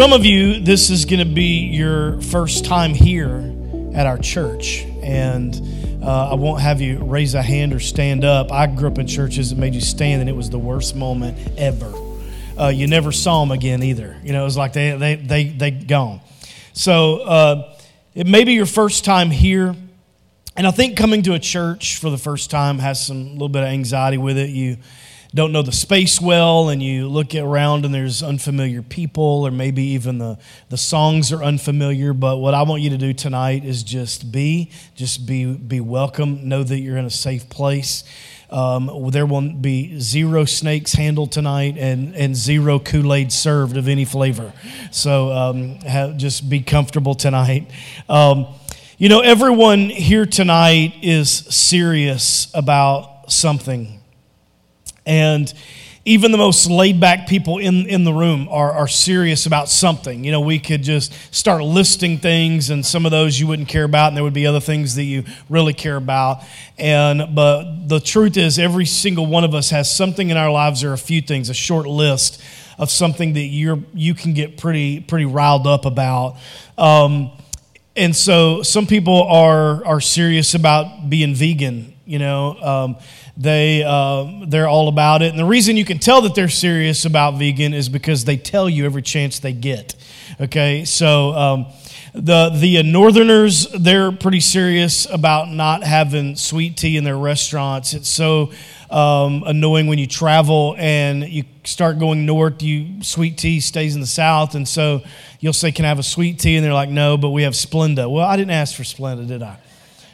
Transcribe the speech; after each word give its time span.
some 0.00 0.14
of 0.14 0.24
you, 0.24 0.60
this 0.60 0.88
is 0.88 1.04
going 1.04 1.18
to 1.18 1.30
be 1.30 1.66
your 1.66 2.18
first 2.22 2.64
time 2.64 2.94
here 2.94 3.54
at 3.92 4.06
our 4.06 4.16
church. 4.16 4.78
And 5.02 6.02
uh, 6.02 6.30
I 6.30 6.34
won't 6.36 6.62
have 6.62 6.80
you 6.80 7.00
raise 7.04 7.34
a 7.34 7.42
hand 7.42 7.74
or 7.74 7.80
stand 7.80 8.24
up. 8.24 8.50
I 8.50 8.66
grew 8.66 8.88
up 8.88 8.96
in 8.96 9.06
churches 9.06 9.50
that 9.50 9.58
made 9.58 9.74
you 9.74 9.82
stand, 9.82 10.22
and 10.22 10.30
it 10.30 10.32
was 10.34 10.48
the 10.48 10.58
worst 10.58 10.96
moment 10.96 11.36
ever. 11.58 11.92
Uh, 12.58 12.68
you 12.68 12.86
never 12.86 13.12
saw 13.12 13.40
them 13.40 13.50
again 13.50 13.82
either. 13.82 14.16
You 14.24 14.32
know, 14.32 14.40
it 14.40 14.44
was 14.44 14.56
like 14.56 14.72
they 14.72 14.96
they 14.96 15.16
they 15.16 15.44
they 15.44 15.70
gone. 15.70 16.22
So 16.72 17.18
uh, 17.18 17.74
it 18.14 18.26
may 18.26 18.44
be 18.44 18.54
your 18.54 18.64
first 18.64 19.04
time 19.04 19.30
here, 19.30 19.76
and 20.56 20.66
I 20.66 20.70
think 20.70 20.96
coming 20.96 21.20
to 21.24 21.34
a 21.34 21.38
church 21.38 21.98
for 21.98 22.08
the 22.08 22.16
first 22.16 22.50
time 22.50 22.78
has 22.78 23.06
some 23.06 23.32
little 23.32 23.50
bit 23.50 23.64
of 23.64 23.68
anxiety 23.68 24.16
with 24.16 24.38
it. 24.38 24.48
You 24.48 24.78
don't 25.34 25.52
know 25.52 25.62
the 25.62 25.72
space 25.72 26.20
well 26.20 26.68
and 26.68 26.82
you 26.82 27.08
look 27.08 27.34
around 27.34 27.84
and 27.84 27.94
there's 27.94 28.22
unfamiliar 28.22 28.82
people 28.82 29.46
or 29.46 29.50
maybe 29.50 29.82
even 29.82 30.18
the, 30.18 30.38
the 30.70 30.76
songs 30.76 31.32
are 31.32 31.42
unfamiliar 31.42 32.12
but 32.12 32.38
what 32.38 32.52
i 32.52 32.62
want 32.62 32.82
you 32.82 32.90
to 32.90 32.98
do 32.98 33.12
tonight 33.12 33.64
is 33.64 33.82
just 33.82 34.32
be 34.32 34.70
just 34.96 35.26
be 35.26 35.54
be 35.54 35.80
welcome. 35.80 36.48
Know 36.48 36.62
that 36.62 36.78
you're 36.78 36.96
in 36.96 37.04
a 37.04 37.10
safe 37.10 37.48
place. 37.48 38.04
Um, 38.50 39.10
there 39.10 39.26
will 39.26 39.52
be 39.52 39.98
zero 40.00 40.44
snakes 40.44 40.92
handled 40.92 41.30
tonight 41.30 41.76
and, 41.78 42.16
and 42.16 42.34
zero 42.34 42.80
kool-aid 42.80 43.30
served 43.30 43.76
of 43.76 43.86
any 43.86 44.04
flavor. 44.04 44.52
So 44.90 45.30
um, 45.30 45.76
have, 45.82 46.16
just 46.16 46.50
be 46.50 46.60
comfortable 46.60 47.14
tonight. 47.14 47.70
Um, 48.08 48.48
you 48.98 49.08
know 49.08 49.20
everyone 49.20 49.88
here 49.88 50.26
tonight 50.26 50.94
is 51.02 51.30
serious 51.30 52.50
about 52.52 53.30
something 53.30 53.99
and 55.10 55.52
even 56.04 56.30
the 56.32 56.38
most 56.38 56.70
laid 56.70 57.00
back 57.00 57.26
people 57.26 57.58
in, 57.58 57.86
in 57.86 58.04
the 58.04 58.12
room 58.12 58.48
are, 58.48 58.72
are 58.72 58.88
serious 58.88 59.44
about 59.44 59.68
something. 59.68 60.24
You 60.24 60.30
know, 60.32 60.40
we 60.40 60.58
could 60.58 60.82
just 60.82 61.12
start 61.34 61.62
listing 61.62 62.18
things, 62.18 62.70
and 62.70 62.86
some 62.86 63.04
of 63.04 63.10
those 63.10 63.38
you 63.38 63.48
wouldn't 63.48 63.68
care 63.68 63.84
about, 63.84 64.08
and 64.08 64.16
there 64.16 64.24
would 64.24 64.32
be 64.32 64.46
other 64.46 64.60
things 64.60 64.94
that 64.94 65.02
you 65.02 65.24
really 65.48 65.74
care 65.74 65.96
about. 65.96 66.42
And 66.78 67.34
but 67.34 67.88
the 67.88 67.98
truth 68.00 68.36
is, 68.36 68.58
every 68.58 68.86
single 68.86 69.26
one 69.26 69.44
of 69.44 69.52
us 69.54 69.70
has 69.70 69.94
something 69.94 70.30
in 70.30 70.36
our 70.36 70.50
lives, 70.50 70.84
or 70.84 70.92
a 70.92 70.98
few 70.98 71.20
things, 71.20 71.50
a 71.50 71.54
short 71.54 71.86
list 71.86 72.40
of 72.78 72.88
something 72.88 73.34
that 73.34 73.40
you're 73.40 73.80
you 73.92 74.14
can 74.14 74.32
get 74.32 74.56
pretty 74.56 75.00
pretty 75.00 75.26
riled 75.26 75.66
up 75.66 75.84
about. 75.84 76.36
Um, 76.78 77.32
and 77.96 78.14
so 78.16 78.62
some 78.62 78.86
people 78.86 79.24
are 79.24 79.84
are 79.84 80.00
serious 80.00 80.54
about 80.54 81.10
being 81.10 81.34
vegan. 81.34 81.89
You 82.10 82.18
know. 82.18 82.56
Um, 82.60 82.96
they, 83.40 83.82
uh, 83.82 84.44
they're 84.48 84.68
all 84.68 84.88
about 84.88 85.22
it. 85.22 85.30
And 85.30 85.38
the 85.38 85.46
reason 85.46 85.78
you 85.78 85.84
can 85.86 85.98
tell 85.98 86.20
that 86.22 86.34
they're 86.34 86.50
serious 86.50 87.06
about 87.06 87.38
vegan 87.38 87.72
is 87.72 87.88
because 87.88 88.26
they 88.26 88.36
tell 88.36 88.68
you 88.68 88.84
every 88.84 89.00
chance 89.00 89.38
they 89.38 89.54
get. 89.54 89.94
Okay, 90.38 90.84
so 90.84 91.32
um, 91.32 91.66
the, 92.12 92.50
the 92.50 92.82
Northerners, 92.82 93.66
they're 93.72 94.12
pretty 94.12 94.40
serious 94.40 95.06
about 95.06 95.48
not 95.48 95.82
having 95.84 96.36
sweet 96.36 96.76
tea 96.76 96.98
in 96.98 97.04
their 97.04 97.16
restaurants. 97.16 97.94
It's 97.94 98.10
so 98.10 98.52
um, 98.90 99.42
annoying 99.46 99.86
when 99.86 99.98
you 99.98 100.06
travel 100.06 100.74
and 100.78 101.26
you 101.26 101.44
start 101.64 101.98
going 101.98 102.26
north, 102.26 102.62
you 102.62 103.02
sweet 103.02 103.38
tea 103.38 103.60
stays 103.60 103.94
in 103.94 104.02
the 104.02 104.06
south. 104.06 104.54
And 104.54 104.68
so 104.68 105.02
you'll 105.40 105.54
say, 105.54 105.72
Can 105.72 105.86
I 105.86 105.88
have 105.88 105.98
a 105.98 106.02
sweet 106.02 106.38
tea? 106.38 106.56
And 106.56 106.64
they're 106.64 106.74
like, 106.74 106.90
No, 106.90 107.16
but 107.16 107.30
we 107.30 107.44
have 107.44 107.54
Splenda. 107.54 108.10
Well, 108.10 108.26
I 108.26 108.36
didn't 108.36 108.50
ask 108.50 108.74
for 108.74 108.82
Splenda, 108.82 109.26
did 109.26 109.42
I? 109.42 109.58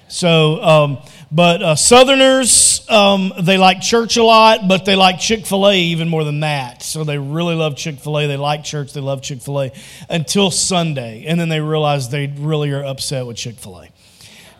So, 0.08 0.62
um, 0.62 0.98
but 1.30 1.62
uh, 1.62 1.74
Southerners, 1.74 2.88
um, 2.88 3.32
they 3.40 3.58
like 3.58 3.80
church 3.80 4.16
a 4.16 4.22
lot, 4.22 4.68
but 4.68 4.84
they 4.84 4.94
like 4.94 5.18
Chick 5.18 5.44
fil 5.44 5.68
A 5.68 5.76
even 5.76 6.08
more 6.08 6.22
than 6.22 6.40
that. 6.40 6.82
So 6.82 7.02
they 7.02 7.18
really 7.18 7.56
love 7.56 7.76
Chick 7.76 7.98
fil 7.98 8.18
A. 8.18 8.26
They 8.26 8.36
like 8.36 8.62
church, 8.62 8.92
they 8.92 9.00
love 9.00 9.22
Chick 9.22 9.40
fil 9.40 9.62
A 9.62 9.72
until 10.08 10.50
Sunday. 10.50 11.24
And 11.26 11.40
then 11.40 11.48
they 11.48 11.60
realize 11.60 12.08
they 12.08 12.28
really 12.28 12.70
are 12.70 12.84
upset 12.84 13.26
with 13.26 13.36
Chick 13.36 13.56
fil 13.56 13.82
A. 13.82 13.88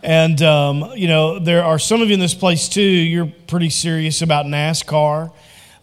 And, 0.03 0.43
um, 0.43 0.93
you 0.95 1.09
know, 1.09 1.39
there 1.39 1.65
are 1.65 1.79
some 1.79 2.03
of 2.03 2.09
you 2.09 2.15
in 2.15 2.21
this 2.21 2.35
place 2.35 2.69
too, 2.69 2.83
you're 2.83 3.33
pretty 3.47 3.71
serious 3.71 4.23
about 4.23 4.47
NASCAR. 4.47 5.33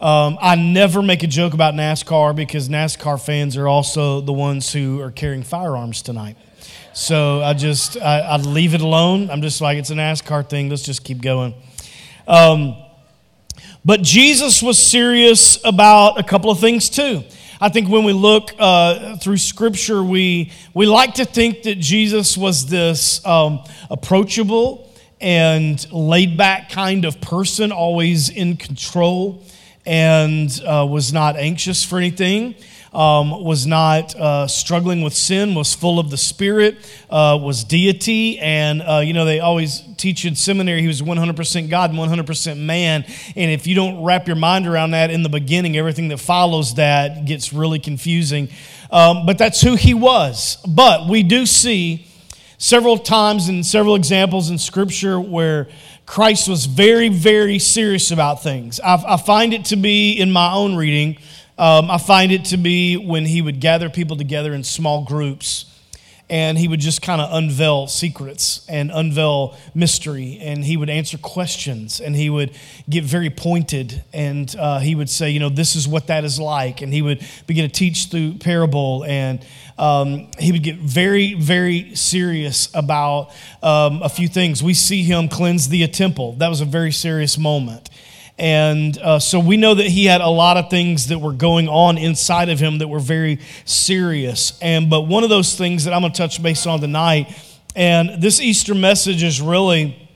Um, 0.02 0.38
I 0.42 0.56
never 0.56 1.02
make 1.02 1.24
a 1.24 1.28
joke 1.28 1.54
about 1.54 1.76
NASCAR 1.76 2.36
because 2.36 2.68
NASCAR 2.68 3.24
fans 3.26 3.56
are 3.56 3.70
also 3.70 4.20
the 4.20 4.34
ones 4.34 4.74
who 4.74 5.00
are 5.00 5.12
carrying 5.12 5.44
firearms 5.44 6.02
tonight. 6.02 6.36
So 6.94 7.42
I 7.42 7.56
just, 7.56 7.98
I, 7.98 8.20
I 8.20 8.38
leave 8.38 8.76
it 8.76 8.82
alone. 8.82 9.32
I'm 9.32 9.42
just 9.42 9.62
like, 9.62 9.80
it's 9.80 9.90
a 9.90 9.96
NASCAR 9.96 10.48
thing. 10.48 10.70
Let's 10.70 10.84
just 10.84 11.04
keep 11.04 11.24
going. 11.24 11.56
Um, 12.28 12.76
but 13.84 14.04
Jesus 14.04 14.62
was 14.62 14.78
serious 14.78 15.58
about 15.66 16.20
a 16.20 16.24
couple 16.24 16.52
of 16.52 16.60
things 16.60 16.92
too. 16.92 17.24
I 17.60 17.70
think 17.70 17.90
when 17.90 18.04
we 18.04 18.14
look 18.14 18.52
uh, 18.60 19.18
through 19.18 19.38
Scripture, 19.38 20.04
we, 20.04 20.52
we 20.76 20.86
like 20.86 21.16
to 21.16 21.26
think 21.26 21.64
that 21.64 21.80
Jesus 21.80 22.38
was 22.38 22.68
this 22.68 23.26
um, 23.26 23.64
approachable 23.90 24.94
and 25.20 25.92
laid 25.92 26.38
back 26.38 26.70
kind 26.70 27.06
of 27.06 27.20
person, 27.22 27.72
always 27.72 28.30
in 28.30 28.56
control, 28.56 29.44
and 29.84 30.62
uh, 30.64 30.86
was 30.88 31.12
not 31.12 31.38
anxious 31.38 31.84
for 31.84 31.98
anything 31.98 32.54
um, 32.94 33.44
was 33.44 33.66
not 33.66 34.16
uh, 34.16 34.48
struggling 34.48 35.02
with 35.02 35.14
sin, 35.14 35.56
was 35.56 35.74
full 35.74 36.00
of 36.00 36.10
the 36.10 36.18
Spirit, 36.18 36.78
uh, 37.10 37.38
was 37.42 37.64
deity. 37.64 38.40
And, 38.40 38.82
uh, 38.82 39.02
you 39.04 39.14
know, 39.14 39.26
they 39.26 39.40
always 39.40 39.82
teach 39.98 40.26
in 40.26 40.36
seminary 40.36 40.82
he 40.82 40.88
was 40.88 41.02
100% 41.02 41.70
God 41.70 41.90
and 41.90 42.00
100% 42.00 42.58
man. 42.58 43.06
And 43.36 43.52
if 43.52 43.66
you 43.66 43.76
don't 43.76 44.04
wrap 44.04 44.28
your 44.28 44.36
mind 44.36 44.68
around 44.68 44.92
that 44.92 45.10
in 45.10 45.24
the 45.24 45.30
beginning, 45.30 45.76
everything 45.76 46.10
that 46.10 46.20
follows 46.20 46.76
that 46.76 47.26
gets 47.26 47.52
really 47.52 47.80
confusing. 47.80 48.50
Um, 48.92 49.26
but 49.26 49.38
that's 49.38 49.62
who 49.62 49.76
he 49.76 49.94
was. 49.94 50.58
But 50.68 51.10
we 51.10 51.24
do 51.24 51.46
see 51.46 52.06
several 52.60 52.98
times 52.98 53.48
and 53.48 53.66
several 53.66 53.96
examples 53.96 54.50
in 54.50 54.58
Scripture 54.58 55.20
where 55.20 55.68
Christ 56.06 56.48
was 56.48 56.66
very, 56.66 57.10
very 57.10 57.60
serious 57.60 58.12
about 58.12 58.44
things. 58.44 58.80
I, 58.80 59.04
I 59.08 59.18
find 59.18 59.54
it 59.54 59.66
to 59.66 59.76
be 59.76 60.14
in 60.14 60.32
my 60.32 60.54
own 60.54 60.76
reading 60.76 61.18
um, 61.58 61.92
I 61.92 61.98
find 61.98 62.32
it 62.32 62.46
to 62.46 62.58
be 62.58 62.98
when 62.98 63.26
he 63.26 63.42
would 63.42 63.60
gather 63.60 63.90
people 63.90 64.18
together 64.18 64.54
in 64.54 64.64
small 64.64 65.04
groups 65.04 65.66
and 66.30 66.58
he 66.58 66.68
would 66.68 66.80
just 66.80 67.02
kind 67.02 67.22
of 67.22 67.32
unveil 67.32 67.86
secrets 67.86 68.66
and 68.68 68.90
unveil 68.92 69.56
mystery 69.76 70.40
and 70.42 70.64
he 70.64 70.78
would 70.78 70.90
answer 70.90 71.18
questions 71.18 72.00
and 72.00 72.16
he 72.16 72.30
would 72.30 72.58
get 72.90 73.04
very 73.04 73.30
pointed 73.30 74.04
and 74.14 74.56
uh, 74.58 74.80
he 74.80 74.96
would 74.96 75.10
say 75.10 75.30
you 75.30 75.40
know 75.40 75.50
this 75.50 75.76
is 75.76 75.88
what 75.88 76.08
that 76.08 76.24
is 76.24 76.40
like. 76.40 76.82
And 76.82 76.94
he 76.94 77.02
would 77.02 77.24
begin 77.46 77.70
to 77.70 77.72
teach 77.72 78.06
through 78.06 78.36
parable 78.36 79.04
and 79.06 79.46
um, 79.78 80.30
he 80.40 80.52
would 80.52 80.64
get 80.64 80.78
very 80.78 81.34
very 81.34 81.94
serious 81.96 82.74
about 82.74 83.30
um, 83.62 84.02
a 84.02 84.10
few 84.10 84.28
things. 84.28 84.64
We 84.64 84.74
see 84.74 85.04
him 85.04 85.28
cleanse 85.28 85.70
the 85.70 85.86
temple. 85.88 86.34
That 86.34 86.48
was 86.48 86.62
a 86.62 86.66
very 86.66 86.92
serious 86.92 87.38
moment 87.38 87.90
and 88.38 88.98
uh, 88.98 89.20
so 89.20 89.40
we 89.40 89.58
know 89.58 89.76
that 89.76 89.86
he 89.86 90.06
had 90.06 90.22
a 90.22 90.30
lot 90.30 90.58
of 90.58 90.70
things 90.70 91.08
that 91.08 91.20
were 91.20 91.34
going 91.34 91.68
on 91.70 91.98
inside 91.98 92.50
of 92.50 92.60
him 92.60 92.80
that 92.80 92.88
were 92.88 93.00
very 93.00 93.40
serious. 93.66 94.58
And 94.62 94.90
but 94.90 95.02
one 95.02 95.24
of 95.24 95.30
those 95.30 95.56
things 95.56 95.86
that 95.86 95.94
I'm 95.94 96.02
going 96.02 96.14
to 96.14 96.18
touch 96.18 96.42
base 96.42 96.66
on 96.66 96.82
tonight, 96.82 97.38
and 97.76 98.22
this 98.22 98.42
Easter 98.42 98.74
message 98.74 99.22
is 99.22 99.40
really 99.40 100.10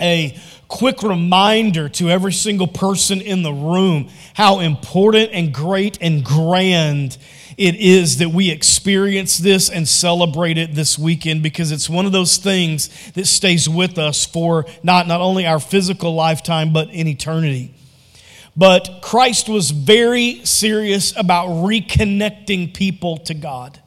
a 0.00 0.38
quick 0.68 1.02
reminder 1.02 1.88
to 1.88 2.10
every 2.10 2.32
single 2.32 2.66
person 2.66 3.20
in 3.20 3.42
the 3.42 3.52
room 3.52 4.10
how 4.34 4.58
important 4.58 5.30
and 5.32 5.54
great 5.54 5.96
and 6.00 6.24
grand 6.24 7.16
it 7.56 7.76
is 7.76 8.18
that 8.18 8.30
we 8.30 8.50
experience 8.50 9.38
this 9.38 9.70
and 9.70 9.88
celebrate 9.88 10.58
it 10.58 10.74
this 10.74 10.98
weekend 10.98 11.42
because 11.42 11.72
it's 11.72 11.88
one 11.88 12.04
of 12.04 12.12
those 12.12 12.36
things 12.36 12.90
that 13.12 13.26
stays 13.26 13.68
with 13.68 13.98
us 13.98 14.26
for 14.26 14.66
not, 14.82 15.06
not 15.06 15.20
only 15.20 15.46
our 15.46 15.58
physical 15.58 16.14
lifetime, 16.14 16.72
but 16.72 16.90
in 16.90 17.06
eternity. 17.06 17.74
But 18.56 19.00
Christ 19.02 19.48
was 19.48 19.70
very 19.70 20.44
serious 20.44 21.14
about 21.16 21.48
reconnecting 21.48 22.74
people 22.74 23.18
to 23.18 23.34
God. 23.34 23.80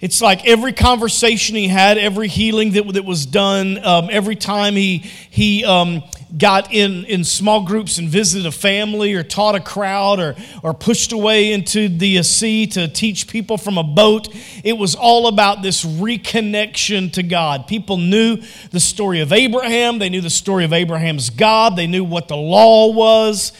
It's 0.00 0.20
like 0.20 0.46
every 0.46 0.74
conversation 0.74 1.56
he 1.56 1.68
had, 1.68 1.96
every 1.96 2.28
healing 2.28 2.72
that, 2.72 2.92
that 2.92 3.04
was 3.04 3.24
done, 3.24 3.82
um, 3.82 4.08
every 4.10 4.36
time 4.36 4.74
he, 4.74 4.98
he 4.98 5.64
um, 5.64 6.02
got 6.36 6.72
in, 6.72 7.04
in 7.04 7.24
small 7.24 7.64
groups 7.64 7.96
and 7.96 8.08
visited 8.08 8.46
a 8.46 8.52
family 8.52 9.14
or 9.14 9.22
taught 9.22 9.54
a 9.54 9.60
crowd 9.60 10.20
or, 10.20 10.36
or 10.62 10.74
pushed 10.74 11.12
away 11.12 11.50
into 11.52 11.88
the 11.88 12.22
sea 12.22 12.66
to 12.66 12.88
teach 12.88 13.26
people 13.26 13.56
from 13.56 13.78
a 13.78 13.82
boat, 13.82 14.28
it 14.62 14.74
was 14.74 14.94
all 14.94 15.28
about 15.28 15.62
this 15.62 15.82
reconnection 15.84 17.10
to 17.14 17.22
God. 17.22 17.66
People 17.66 17.96
knew 17.96 18.38
the 18.72 18.80
story 18.80 19.20
of 19.20 19.32
Abraham, 19.32 19.98
they 19.98 20.10
knew 20.10 20.20
the 20.20 20.28
story 20.28 20.64
of 20.64 20.74
Abraham's 20.74 21.30
God, 21.30 21.74
they 21.74 21.86
knew 21.86 22.04
what 22.04 22.28
the 22.28 22.36
law 22.36 22.92
was. 22.92 23.52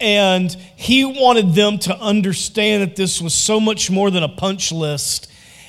And 0.00 0.52
he 0.76 1.04
wanted 1.04 1.54
them 1.54 1.78
to 1.80 1.98
understand 1.98 2.82
that 2.82 2.94
this 2.94 3.20
was 3.20 3.34
so 3.34 3.58
much 3.58 3.90
more 3.90 4.10
than 4.10 4.22
a 4.22 4.28
punch 4.28 4.70
list 4.70 5.27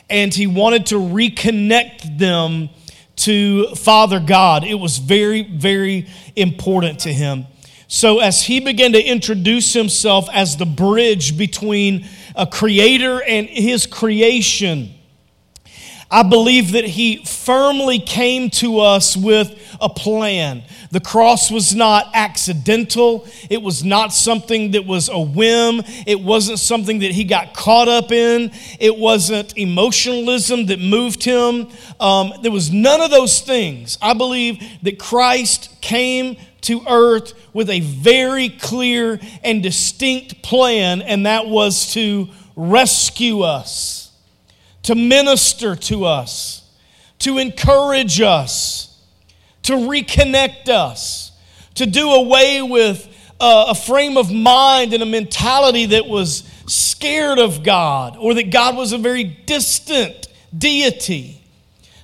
and 0.09 0.33
he 0.33 0.47
wanted 0.47 0.87
to 0.87 0.95
reconnect 0.95 2.17
them 2.17 2.69
to 3.17 3.75
Father 3.75 4.19
God. 4.19 4.63
It 4.63 4.75
was 4.75 4.97
very, 4.97 5.43
very 5.43 6.07
important 6.35 6.99
to 7.01 7.13
him. 7.13 7.45
So, 7.87 8.19
as 8.19 8.43
he 8.43 8.59
began 8.59 8.93
to 8.93 9.01
introduce 9.01 9.73
himself 9.73 10.29
as 10.31 10.57
the 10.57 10.65
bridge 10.65 11.37
between 11.37 12.07
a 12.35 12.45
creator 12.45 13.21
and 13.23 13.47
his 13.47 13.87
creation, 13.87 14.93
I 16.11 16.23
believe 16.23 16.71
that 16.71 16.85
he 16.85 17.23
firmly 17.23 17.99
came 17.99 18.49
to 18.51 18.79
us 18.79 19.15
with 19.15 19.55
a 19.79 19.89
plan. 19.89 20.63
The 20.89 20.99
cross 20.99 21.51
was 21.51 21.75
not 21.75 22.09
accidental. 22.15 23.27
It 23.47 23.61
was 23.61 23.83
not 23.83 24.11
something 24.11 24.71
that 24.71 24.87
was 24.87 25.07
a 25.07 25.19
whim. 25.19 25.83
It 26.07 26.19
wasn't 26.19 26.57
something 26.57 26.99
that 26.99 27.11
he 27.11 27.25
got 27.25 27.53
caught 27.53 27.87
up 27.87 28.11
in. 28.11 28.51
It 28.79 28.97
wasn't 28.97 29.55
emotionalism 29.55 30.65
that 30.65 30.79
moved 30.79 31.23
him. 31.23 31.67
Um, 31.99 32.33
there 32.41 32.51
was 32.51 32.71
none 32.71 33.01
of 33.01 33.11
those 33.11 33.41
things. 33.41 33.99
I 34.01 34.15
believe 34.15 34.63
that 34.81 34.97
Christ 34.97 35.79
came 35.79 36.37
to 36.61 36.81
earth 36.87 37.33
with 37.53 37.69
a 37.69 37.81
very 37.81 38.49
clear 38.49 39.19
and 39.43 39.61
distinct 39.61 40.41
plan, 40.41 41.03
and 41.03 41.27
that 41.27 41.45
was 41.45 41.93
to 41.93 42.29
rescue 42.55 43.41
us 43.41 44.08
to 44.89 44.95
minister 44.95 45.75
to 45.75 46.03
us, 46.03 46.67
to 47.19 47.37
encourage 47.37 48.19
us, 48.21 48.99
to 49.61 49.73
reconnect 49.73 50.67
us, 50.67 51.31
to 51.75 51.85
do 51.85 52.09
away 52.09 52.63
with 52.63 53.07
a, 53.39 53.65
a 53.67 53.75
frame 53.75 54.17
of 54.17 54.31
mind 54.31 54.91
and 54.91 55.03
a 55.03 55.05
mentality 55.05 55.85
that 55.85 56.07
was 56.07 56.41
scared 56.65 57.37
of 57.37 57.61
God 57.61 58.17
or 58.17 58.33
that 58.33 58.49
God 58.49 58.75
was 58.75 58.91
a 58.91 58.97
very 58.97 59.23
distant 59.23 60.27
deity, 60.57 61.39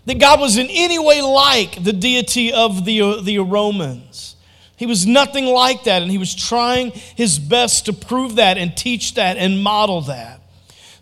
that 0.06 0.20
God 0.20 0.40
was 0.40 0.56
in 0.56 0.68
any 0.70 1.00
way 1.00 1.24
like 1.24 1.84
the 1.84 1.92
deity 1.92 2.54
of 2.54 2.86
the, 2.86 3.20
the 3.24 3.40
Romans. 3.40 4.36
He 4.76 4.86
was 4.86 5.08
nothing 5.08 5.48
like 5.48 5.86
that, 5.86 6.04
and 6.04 6.12
he 6.12 6.20
was 6.20 6.36
trying 6.36 6.92
his 6.92 7.40
best 7.40 7.88
to 7.88 7.94
prove 7.94 8.36
that 8.36 8.60
and 8.60 8.78
teach 8.78 9.16
that 9.16 9.38
and 9.38 9.64
model 9.64 10.02
that. 10.02 10.40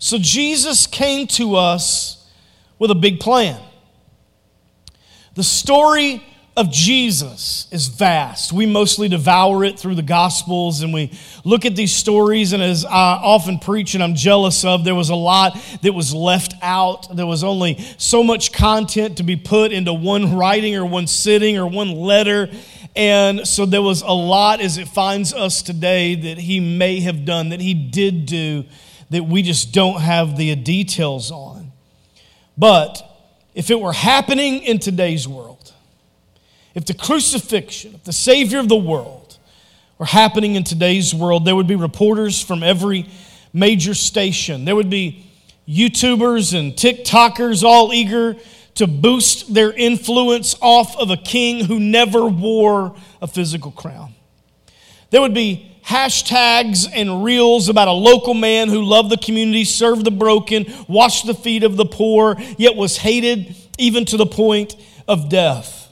So 0.03 0.17
Jesus 0.17 0.85
came 0.85 1.27
to 1.27 1.55
us 1.55 2.29
with 2.77 2.91
a 2.91 2.95
big 2.95 3.21
plan. 3.21 3.57
The 5.35 5.43
story 5.43 6.21
of 6.57 6.69
Jesus 6.69 7.69
is 7.71 7.87
vast. 7.87 8.51
We 8.51 8.65
mostly 8.65 9.07
devour 9.07 9.63
it 9.63 9.79
through 9.79 9.95
the 9.95 10.01
Gospels 10.01 10.81
and 10.81 10.93
we 10.93 11.17
look 11.45 11.65
at 11.65 11.77
these 11.77 11.93
stories. 11.93 12.51
And 12.51 12.61
as 12.61 12.83
I 12.83 13.13
often 13.13 13.59
preach 13.59 13.93
and 13.93 14.03
I'm 14.03 14.13
jealous 14.13 14.65
of, 14.65 14.83
there 14.83 14.93
was 14.93 15.09
a 15.09 15.15
lot 15.15 15.57
that 15.83 15.93
was 15.93 16.13
left 16.13 16.53
out. 16.61 17.15
There 17.15 17.25
was 17.25 17.45
only 17.45 17.77
so 17.97 18.23
much 18.25 18.51
content 18.51 19.15
to 19.19 19.23
be 19.23 19.37
put 19.37 19.71
into 19.71 19.93
one 19.93 20.35
writing 20.35 20.75
or 20.75 20.85
one 20.85 21.07
sitting 21.07 21.57
or 21.57 21.65
one 21.65 21.95
letter. 21.95 22.49
And 22.93 23.47
so 23.47 23.65
there 23.65 23.81
was 23.81 24.01
a 24.01 24.11
lot 24.11 24.59
as 24.59 24.77
it 24.77 24.89
finds 24.89 25.33
us 25.33 25.61
today 25.61 26.13
that 26.13 26.39
he 26.39 26.59
may 26.59 26.99
have 26.99 27.23
done, 27.23 27.49
that 27.49 27.61
he 27.61 27.73
did 27.73 28.25
do 28.25 28.65
that 29.13 29.23
we 29.23 29.41
just 29.41 29.71
don't 29.71 30.01
have 30.01 30.37
the 30.37 30.55
details 30.55 31.31
on. 31.31 31.71
But 32.57 33.01
if 33.53 33.69
it 33.69 33.79
were 33.79 33.93
happening 33.93 34.61
in 34.63 34.79
today's 34.79 35.27
world, 35.27 35.73
if 36.75 36.85
the 36.85 36.93
crucifixion, 36.93 37.95
if 37.95 38.03
the 38.03 38.13
Savior 38.13 38.59
of 38.59 38.67
the 38.67 38.75
world 38.75 39.37
were 39.97 40.05
happening 40.05 40.55
in 40.55 40.63
today's 40.63 41.13
world, 41.13 41.45
there 41.45 41.55
would 41.55 41.67
be 41.67 41.75
reporters 41.75 42.41
from 42.41 42.63
every 42.63 43.07
major 43.53 43.93
station. 43.93 44.65
There 44.65 44.75
would 44.75 44.89
be 44.89 45.25
YouTubers 45.67 46.57
and 46.57 46.73
TikTokers 46.73 47.63
all 47.63 47.93
eager 47.93 48.35
to 48.75 48.87
boost 48.87 49.53
their 49.53 49.71
influence 49.71 50.55
off 50.61 50.97
of 50.97 51.11
a 51.11 51.17
king 51.17 51.65
who 51.65 51.79
never 51.79 52.25
wore 52.25 52.95
a 53.21 53.27
physical 53.27 53.71
crown. 53.71 54.15
There 55.11 55.21
would 55.21 55.35
be 55.35 55.72
hashtags 55.85 56.87
and 56.91 57.23
reels 57.23 57.69
about 57.69 57.87
a 57.87 57.93
local 57.93 58.33
man 58.33 58.69
who 58.69 58.81
loved 58.83 59.09
the 59.09 59.17
community, 59.17 59.65
served 59.65 60.05
the 60.05 60.11
broken, 60.11 60.65
washed 60.87 61.25
the 61.25 61.33
feet 61.33 61.63
of 61.63 61.77
the 61.77 61.85
poor, 61.85 62.35
yet 62.57 62.75
was 62.75 62.97
hated 62.97 63.55
even 63.77 64.05
to 64.05 64.17
the 64.17 64.25
point 64.25 64.75
of 65.07 65.29
death. 65.29 65.91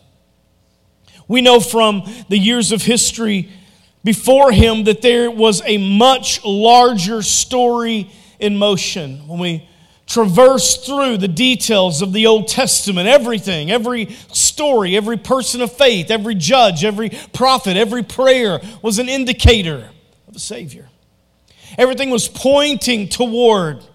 We 1.27 1.41
know 1.41 1.59
from 1.59 2.03
the 2.29 2.38
years 2.38 2.71
of 2.71 2.81
history 2.81 3.49
before 4.03 4.51
him 4.51 4.85
that 4.85 5.01
there 5.01 5.29
was 5.29 5.61
a 5.65 5.77
much 5.77 6.44
larger 6.44 7.21
story 7.21 8.11
in 8.39 8.57
motion. 8.57 9.27
When 9.27 9.39
we 9.39 9.69
traverse 10.11 10.75
through 10.85 11.17
the 11.17 11.27
details 11.27 12.01
of 12.01 12.11
the 12.11 12.27
Old 12.27 12.49
Testament, 12.49 13.07
everything, 13.07 13.71
every 13.71 14.07
story, 14.33 14.97
every 14.97 15.15
person 15.15 15.61
of 15.61 15.71
faith, 15.71 16.11
every 16.11 16.35
judge, 16.35 16.83
every 16.83 17.11
prophet, 17.31 17.77
every 17.77 18.03
prayer 18.03 18.59
was 18.81 18.99
an 18.99 19.07
indicator 19.07 19.89
of 20.27 20.35
a 20.35 20.39
Savior. 20.39 20.89
Everything 21.77 22.09
was 22.09 22.27
pointing 22.27 23.07
toward 23.07 23.85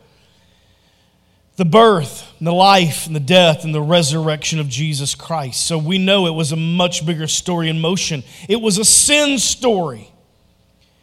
the 1.57 1.67
birth, 1.67 2.31
and 2.39 2.47
the 2.47 2.53
life, 2.53 3.07
and 3.07 3.17
the 3.17 3.21
death, 3.21 3.65
and 3.65 3.75
the 3.75 3.81
resurrection 3.81 4.59
of 4.59 4.69
Jesus 4.69 5.15
Christ. 5.15 5.67
So 5.67 5.79
we 5.79 5.99
know 5.99 6.27
it 6.27 6.35
was 6.35 6.53
a 6.53 6.57
much 6.57 7.05
bigger 7.05 7.27
story 7.27 7.69
in 7.69 7.81
motion. 7.81 8.25
It 8.49 8.61
was 8.61 8.79
a 8.79 8.85
sin 8.85 9.39
story, 9.39 10.11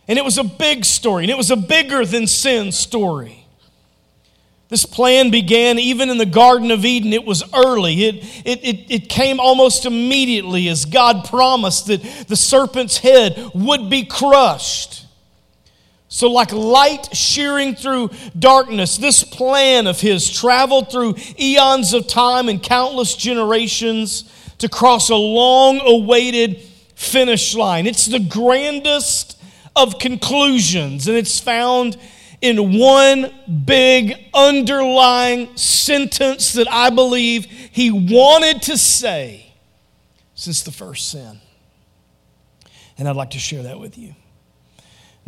and 0.07 0.17
it 0.17 0.25
was 0.25 0.37
a 0.39 0.43
big 0.43 0.85
story, 0.85 1.23
and 1.23 1.31
it 1.31 1.37
was 1.37 1.51
a 1.51 1.55
bigger 1.55 2.03
than 2.03 2.25
sin 2.25 2.71
story. 2.71 3.42
This 4.69 4.85
plan 4.85 5.29
began 5.29 5.77
even 5.77 6.09
in 6.09 6.17
the 6.17 6.25
Garden 6.25 6.71
of 6.71 6.83
Eden. 6.83 7.13
It 7.13 7.25
was 7.25 7.43
early. 7.53 8.05
It, 8.05 8.15
it, 8.45 8.63
it, 8.63 8.91
it, 8.91 9.09
came 9.09 9.39
almost 9.39 9.85
immediately 9.85 10.67
as 10.67 10.85
God 10.85 11.25
promised 11.25 11.87
that 11.87 12.01
the 12.27 12.35
serpent's 12.35 12.97
head 12.97 13.51
would 13.53 13.89
be 13.89 14.03
crushed. 14.03 15.05
So, 16.07 16.31
like 16.31 16.51
light 16.51 17.15
shearing 17.15 17.75
through 17.75 18.11
darkness, 18.37 18.97
this 18.97 19.23
plan 19.23 19.87
of 19.87 19.99
His 19.99 20.29
traveled 20.31 20.91
through 20.91 21.15
eons 21.39 21.93
of 21.93 22.07
time 22.07 22.49
and 22.49 22.61
countless 22.61 23.15
generations 23.15 24.31
to 24.59 24.69
cross 24.69 25.09
a 25.09 25.15
long 25.15 25.81
awaited 25.83 26.61
finish 26.95 27.55
line. 27.55 27.87
It's 27.87 28.05
the 28.05 28.19
grandest 28.19 29.41
of 29.75 29.97
conclusions, 29.99 31.07
and 31.07 31.17
it's 31.17 31.39
found 31.39 31.97
in 32.43 32.77
one 32.77 33.33
big 33.63 34.15
underlying 34.33 35.55
sentence 35.55 36.51
that 36.53 36.69
I 36.69 36.89
believe 36.89 37.45
he 37.45 37.89
wanted 37.89 38.63
to 38.63 38.77
say 38.77 39.53
since 40.35 40.61
the 40.61 40.71
first 40.71 41.09
sin. 41.09 41.39
And 42.97 43.07
I'd 43.07 43.15
like 43.15 43.31
to 43.31 43.39
share 43.39 43.63
that 43.63 43.79
with 43.79 43.97
you. 43.97 44.13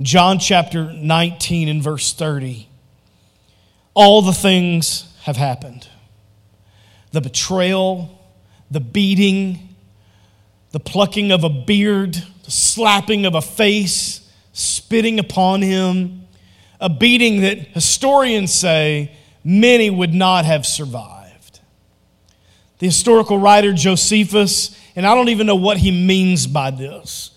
John 0.02 0.40
chapter 0.40 0.92
19 0.92 1.70
and 1.70 1.82
verse 1.82 2.12
30. 2.12 2.68
All 3.94 4.22
the 4.22 4.34
things 4.34 5.10
have 5.24 5.38
happened 5.38 5.88
the 7.14 7.22
betrayal, 7.22 8.22
the 8.70 8.82
beating, 8.82 9.70
the 10.72 10.82
plucking 10.82 11.32
of 11.32 11.46
a 11.46 11.50
beard, 11.50 12.16
the 12.44 12.52
slapping 12.52 13.26
of 13.26 13.36
a 13.36 13.42
face, 13.42 14.30
spitting 14.52 15.18
upon 15.18 15.62
him 15.62 16.25
a 16.86 16.90
beating 16.90 17.42
that 17.42 17.58
historians 17.58 18.54
say 18.54 19.12
many 19.44 19.90
would 19.90 20.14
not 20.14 20.46
have 20.46 20.68
survived. 20.68 21.60
The 22.78 22.86
historical 22.86 23.40
writer 23.40 23.74
Josephus, 23.74 24.80
and 24.96 25.04
I 25.04 25.16
don't 25.16 25.30
even 25.30 25.48
know 25.48 25.56
what 25.56 25.78
he 25.78 25.90
means 25.90 26.46
by 26.46 26.70
this, 26.70 27.32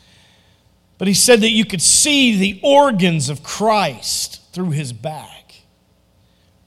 but 0.98 1.08
he 1.08 1.14
said 1.14 1.40
that 1.40 1.48
you 1.48 1.64
could 1.64 1.80
see 1.80 2.36
the 2.36 2.60
organs 2.62 3.30
of 3.30 3.42
Christ 3.42 4.52
through 4.52 4.72
his 4.72 4.92
back. 4.92 5.62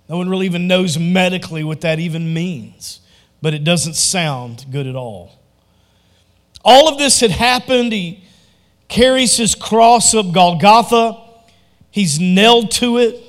No 0.10 0.18
one 0.18 0.28
really 0.28 0.48
even 0.48 0.66
knows 0.68 0.98
medically 0.98 1.64
what 1.64 1.82
that 1.82 2.00
even 2.00 2.34
means, 2.34 3.02
but 3.44 3.54
it 3.54 3.64
doesn't 3.64 3.94
sound 3.94 4.66
good 4.72 4.88
at 4.88 4.96
all. 4.96 5.40
All 6.66 6.90
of 6.90 6.98
this 6.98 7.20
had 7.20 7.30
happened. 7.30 7.94
He 7.94 8.24
carries 8.88 9.38
his 9.38 9.54
cross 9.54 10.16
up 10.16 10.32
Golgotha. 10.32 11.21
He's 11.92 12.20
nailed 12.20 12.72
to 12.72 12.98
it. 12.98 13.22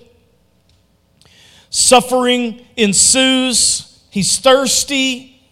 Suffering 1.69 2.65
ensues. 2.77 4.01
He's 4.11 4.39
thirsty. 4.39 5.43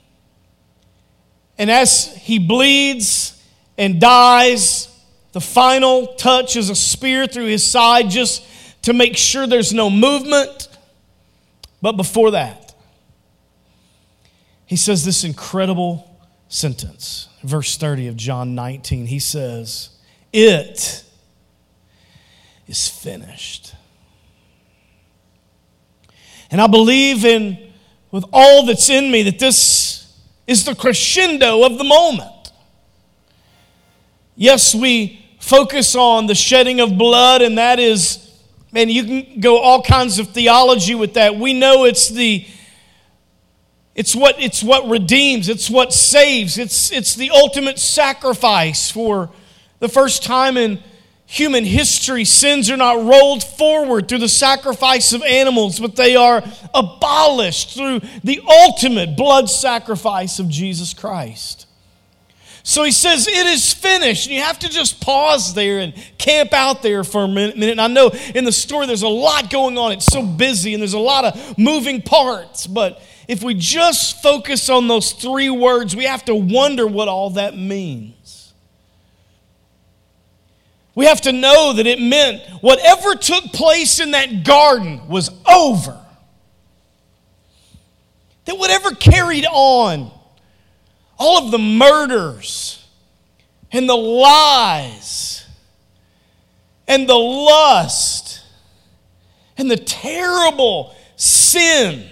And 1.58 1.70
as 1.70 2.14
he 2.16 2.38
bleeds 2.38 3.42
and 3.76 4.00
dies, 4.00 4.88
the 5.32 5.40
final 5.40 6.14
touch 6.14 6.56
is 6.56 6.70
a 6.70 6.74
spear 6.74 7.26
through 7.26 7.46
his 7.46 7.64
side 7.64 8.10
just 8.10 8.46
to 8.82 8.92
make 8.92 9.16
sure 9.16 9.46
there's 9.46 9.72
no 9.72 9.90
movement. 9.90 10.68
But 11.82 11.92
before 11.92 12.32
that, 12.32 12.74
he 14.66 14.76
says 14.76 15.04
this 15.04 15.24
incredible 15.24 16.20
sentence. 16.48 17.28
Verse 17.42 17.76
30 17.76 18.08
of 18.08 18.16
John 18.16 18.54
19, 18.54 19.06
he 19.06 19.18
says, 19.18 19.90
It 20.32 21.04
is 22.70 22.88
finished. 22.88 23.74
And 26.50 26.60
I 26.60 26.66
believe 26.66 27.24
in 27.24 27.72
with 28.10 28.24
all 28.32 28.64
that's 28.64 28.88
in 28.88 29.10
me 29.10 29.22
that 29.24 29.38
this 29.38 30.18
is 30.46 30.64
the 30.64 30.74
crescendo 30.74 31.64
of 31.64 31.76
the 31.76 31.84
moment. 31.84 32.52
Yes, 34.34 34.74
we 34.74 35.24
focus 35.38 35.94
on 35.94 36.26
the 36.26 36.34
shedding 36.34 36.80
of 36.80 36.96
blood, 36.96 37.42
and 37.42 37.58
that 37.58 37.78
is 37.78 38.30
Man, 38.72 38.88
you 38.88 39.04
can 39.04 39.40
go 39.40 39.58
all 39.58 39.82
kinds 39.82 40.18
of 40.18 40.28
theology 40.28 40.94
with 40.94 41.14
that. 41.14 41.36
We 41.36 41.52
know 41.52 41.84
it's 41.84 42.08
the 42.08 42.46
it's 43.96 44.14
what 44.14 44.40
it's 44.40 44.62
what 44.62 44.88
redeems, 44.88 45.48
it's 45.48 45.68
what 45.68 45.92
saves. 45.92 46.56
It's 46.56 46.92
it's 46.92 47.16
the 47.16 47.30
ultimate 47.30 47.80
sacrifice 47.80 48.90
for 48.90 49.30
the 49.80 49.88
first 49.88 50.22
time 50.22 50.56
in 50.56 50.80
human 51.30 51.64
history. 51.64 52.24
Sins 52.24 52.68
are 52.70 52.76
not 52.76 53.04
rolled 53.04 53.44
forward 53.44 54.08
through 54.08 54.18
the 54.18 54.28
sacrifice 54.28 55.12
of 55.12 55.22
animals, 55.22 55.78
but 55.78 55.94
they 55.94 56.16
are 56.16 56.42
abolished 56.74 57.74
through 57.74 58.00
the 58.24 58.42
ultimate 58.46 59.16
blood 59.16 59.48
sacrifice 59.48 60.40
of 60.40 60.48
Jesus 60.48 60.92
Christ. 60.92 61.66
So 62.64 62.82
he 62.82 62.90
says, 62.90 63.28
It 63.28 63.46
is 63.46 63.72
finished. 63.72 64.26
And 64.26 64.34
you 64.34 64.42
have 64.42 64.58
to 64.58 64.68
just 64.68 65.00
pause 65.00 65.54
there 65.54 65.78
and 65.78 65.94
camp 66.18 66.52
out 66.52 66.82
there 66.82 67.04
for 67.04 67.22
a 67.22 67.28
minute. 67.28 67.56
And 67.60 67.80
I 67.80 67.86
know 67.86 68.10
in 68.34 68.44
the 68.44 68.52
story 68.52 68.86
there's 68.86 69.02
a 69.02 69.08
lot 69.08 69.50
going 69.50 69.78
on. 69.78 69.92
It's 69.92 70.06
so 70.06 70.26
busy 70.26 70.74
and 70.74 70.82
there's 70.82 70.94
a 70.94 70.98
lot 70.98 71.24
of 71.24 71.58
moving 71.58 72.02
parts. 72.02 72.66
But 72.66 73.00
if 73.28 73.44
we 73.44 73.54
just 73.54 74.20
focus 74.20 74.68
on 74.68 74.88
those 74.88 75.12
three 75.12 75.48
words, 75.48 75.94
we 75.94 76.04
have 76.04 76.24
to 76.24 76.34
wonder 76.34 76.88
what 76.88 77.06
all 77.06 77.30
that 77.30 77.56
means. 77.56 78.49
We 80.94 81.06
have 81.06 81.20
to 81.22 81.32
know 81.32 81.74
that 81.74 81.86
it 81.86 82.00
meant 82.00 82.42
whatever 82.60 83.14
took 83.14 83.44
place 83.52 84.00
in 84.00 84.10
that 84.10 84.44
garden 84.44 85.06
was 85.08 85.30
over. 85.48 85.98
That 88.46 88.58
whatever 88.58 88.90
carried 88.92 89.46
on 89.46 90.10
all 91.18 91.44
of 91.44 91.50
the 91.50 91.58
murders 91.58 92.84
and 93.70 93.88
the 93.88 93.96
lies 93.96 95.46
and 96.88 97.08
the 97.08 97.18
lust 97.18 98.42
and 99.56 99.70
the 99.70 99.76
terrible 99.76 100.94
sin 101.16 102.08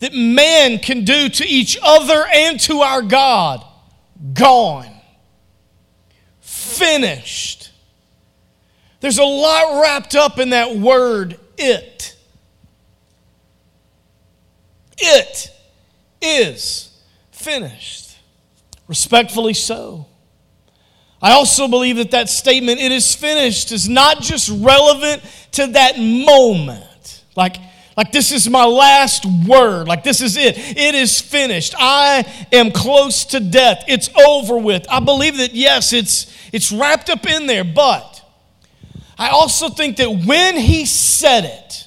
that 0.00 0.12
man 0.14 0.78
can 0.78 1.04
do 1.04 1.28
to 1.28 1.46
each 1.46 1.78
other 1.82 2.26
and 2.32 2.58
to 2.60 2.80
our 2.80 3.02
God 3.02 3.64
gone, 4.32 4.95
finished. 6.66 7.70
There's 9.00 9.18
a 9.18 9.24
lot 9.24 9.82
wrapped 9.82 10.14
up 10.14 10.38
in 10.38 10.50
that 10.50 10.76
word, 10.76 11.38
it. 11.56 12.16
It 14.98 15.50
is 16.20 16.98
finished. 17.30 18.16
Respectfully 18.88 19.54
so. 19.54 20.06
I 21.20 21.32
also 21.32 21.66
believe 21.68 21.96
that 21.96 22.10
that 22.12 22.28
statement, 22.28 22.80
it 22.80 22.92
is 22.92 23.14
finished, 23.14 23.72
is 23.72 23.88
not 23.88 24.20
just 24.20 24.48
relevant 24.48 25.22
to 25.52 25.66
that 25.68 25.98
moment. 25.98 27.24
Like, 27.34 27.56
like 27.96 28.12
this 28.12 28.30
is 28.30 28.48
my 28.48 28.64
last 28.64 29.24
word. 29.46 29.88
Like 29.88 30.04
this 30.04 30.20
is 30.20 30.36
it. 30.36 30.58
It 30.58 30.94
is 30.94 31.20
finished. 31.20 31.74
I 31.78 32.30
am 32.52 32.70
close 32.70 33.24
to 33.26 33.40
death. 33.40 33.84
It's 33.88 34.10
over 34.14 34.58
with. 34.58 34.86
I 34.90 35.00
believe 35.00 35.38
that 35.38 35.54
yes, 35.54 35.92
it's 35.92 36.26
it's 36.56 36.72
wrapped 36.72 37.10
up 37.10 37.26
in 37.26 37.46
there, 37.46 37.64
but 37.64 38.24
I 39.18 39.28
also 39.28 39.68
think 39.68 39.98
that 39.98 40.08
when 40.08 40.56
he 40.56 40.86
said 40.86 41.44
it, 41.44 41.86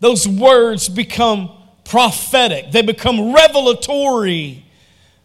those 0.00 0.26
words 0.26 0.88
become 0.88 1.52
prophetic. 1.84 2.72
They 2.72 2.82
become 2.82 3.32
revelatory 3.32 4.64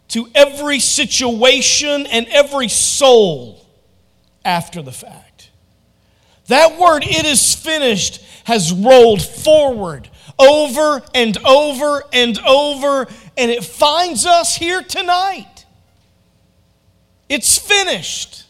to 0.10 0.30
every 0.36 0.80
situation 0.80 2.06
and 2.06 2.28
every 2.28 2.68
soul 2.68 3.66
after 4.46 4.84
the 4.84 4.92
fact. 4.92 5.50
That 6.46 6.78
word, 6.78 7.04
it 7.04 7.26
is 7.26 7.56
finished, 7.56 8.24
has 8.44 8.72
rolled 8.72 9.24
forward 9.24 10.08
over 10.38 11.02
and 11.16 11.36
over 11.44 12.04
and 12.14 12.38
over, 12.46 13.08
and 13.36 13.50
it 13.50 13.64
finds 13.64 14.28
us 14.28 14.56
here 14.56 14.84
tonight. 14.84 15.66
It's 17.28 17.58
finished. 17.58 18.44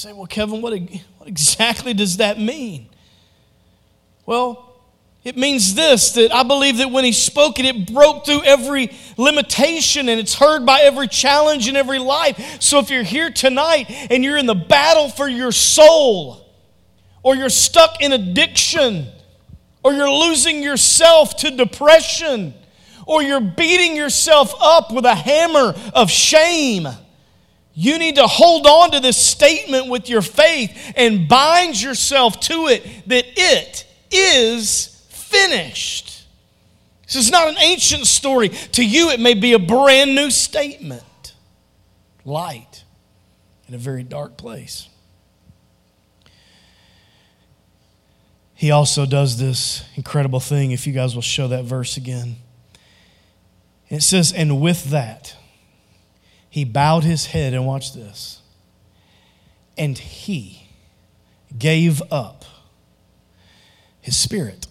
Say, 0.00 0.14
well, 0.14 0.24
Kevin, 0.24 0.62
what, 0.62 0.72
what 1.18 1.28
exactly 1.28 1.92
does 1.92 2.16
that 2.16 2.40
mean? 2.40 2.88
Well, 4.24 4.80
it 5.24 5.36
means 5.36 5.74
this 5.74 6.12
that 6.12 6.32
I 6.32 6.42
believe 6.42 6.78
that 6.78 6.90
when 6.90 7.04
he 7.04 7.12
spoke 7.12 7.58
it, 7.58 7.66
it 7.66 7.92
broke 7.92 8.24
through 8.24 8.42
every 8.44 8.92
limitation 9.18 10.08
and 10.08 10.18
it's 10.18 10.32
heard 10.32 10.64
by 10.64 10.80
every 10.80 11.06
challenge 11.06 11.68
in 11.68 11.76
every 11.76 11.98
life. 11.98 12.62
So 12.62 12.78
if 12.78 12.88
you're 12.88 13.02
here 13.02 13.30
tonight 13.30 13.90
and 14.10 14.24
you're 14.24 14.38
in 14.38 14.46
the 14.46 14.54
battle 14.54 15.10
for 15.10 15.28
your 15.28 15.52
soul, 15.52 16.48
or 17.22 17.36
you're 17.36 17.50
stuck 17.50 18.00
in 18.00 18.14
addiction, 18.14 19.06
or 19.84 19.92
you're 19.92 20.10
losing 20.10 20.62
yourself 20.62 21.36
to 21.36 21.50
depression, 21.50 22.54
or 23.06 23.22
you're 23.22 23.42
beating 23.42 23.96
yourself 23.96 24.54
up 24.62 24.94
with 24.94 25.04
a 25.04 25.14
hammer 25.14 25.74
of 25.92 26.10
shame, 26.10 26.88
you 27.80 27.98
need 27.98 28.16
to 28.16 28.26
hold 28.26 28.66
on 28.66 28.90
to 28.90 29.00
this 29.00 29.16
statement 29.16 29.88
with 29.88 30.10
your 30.10 30.20
faith 30.20 30.92
and 30.96 31.26
bind 31.26 31.80
yourself 31.80 32.38
to 32.40 32.66
it 32.66 32.84
that 33.06 33.24
it 33.26 33.86
is 34.10 35.06
finished. 35.08 36.26
This 37.06 37.16
is 37.16 37.30
not 37.30 37.48
an 37.48 37.56
ancient 37.58 38.06
story. 38.06 38.50
To 38.50 38.84
you, 38.84 39.08
it 39.08 39.18
may 39.18 39.32
be 39.32 39.54
a 39.54 39.58
brand 39.58 40.14
new 40.14 40.30
statement. 40.30 41.34
Light 42.26 42.84
in 43.66 43.72
a 43.72 43.78
very 43.78 44.02
dark 44.02 44.36
place. 44.36 44.86
He 48.54 48.70
also 48.70 49.06
does 49.06 49.38
this 49.38 49.84
incredible 49.96 50.40
thing, 50.40 50.72
if 50.72 50.86
you 50.86 50.92
guys 50.92 51.14
will 51.14 51.22
show 51.22 51.48
that 51.48 51.64
verse 51.64 51.96
again. 51.96 52.36
It 53.88 54.02
says, 54.02 54.34
And 54.34 54.60
with 54.60 54.90
that, 54.90 55.34
he 56.50 56.64
bowed 56.64 57.04
his 57.04 57.26
head, 57.26 57.54
and 57.54 57.64
watch 57.66 57.94
this, 57.94 58.42
and 59.78 59.96
he 59.96 60.68
gave 61.56 62.02
up 62.12 62.44
his 64.00 64.16
spirit. 64.16 64.66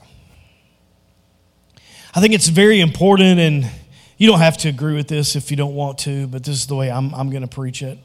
I 2.14 2.22
think 2.22 2.34
it's 2.34 2.50
very 2.50 2.82
important, 2.82 3.40
and 3.40 3.70
you 4.18 4.28
don't 4.28 4.40
have 4.40 4.58
to 4.58 4.70
agree 4.70 4.96
with 4.96 5.08
this 5.08 5.36
if 5.36 5.50
you 5.50 5.58
don't 5.58 5.76
want 5.76 6.00
to, 6.00 6.28
but 6.28 6.44
this 6.44 6.56
is 6.56 6.68
the 6.68 6.76
way 6.76 6.92
I'm, 6.92 7.14
I'm 7.16 7.30
going 7.30 7.44
to 7.44 7.48
preach 7.48 7.82
it. 7.82 7.98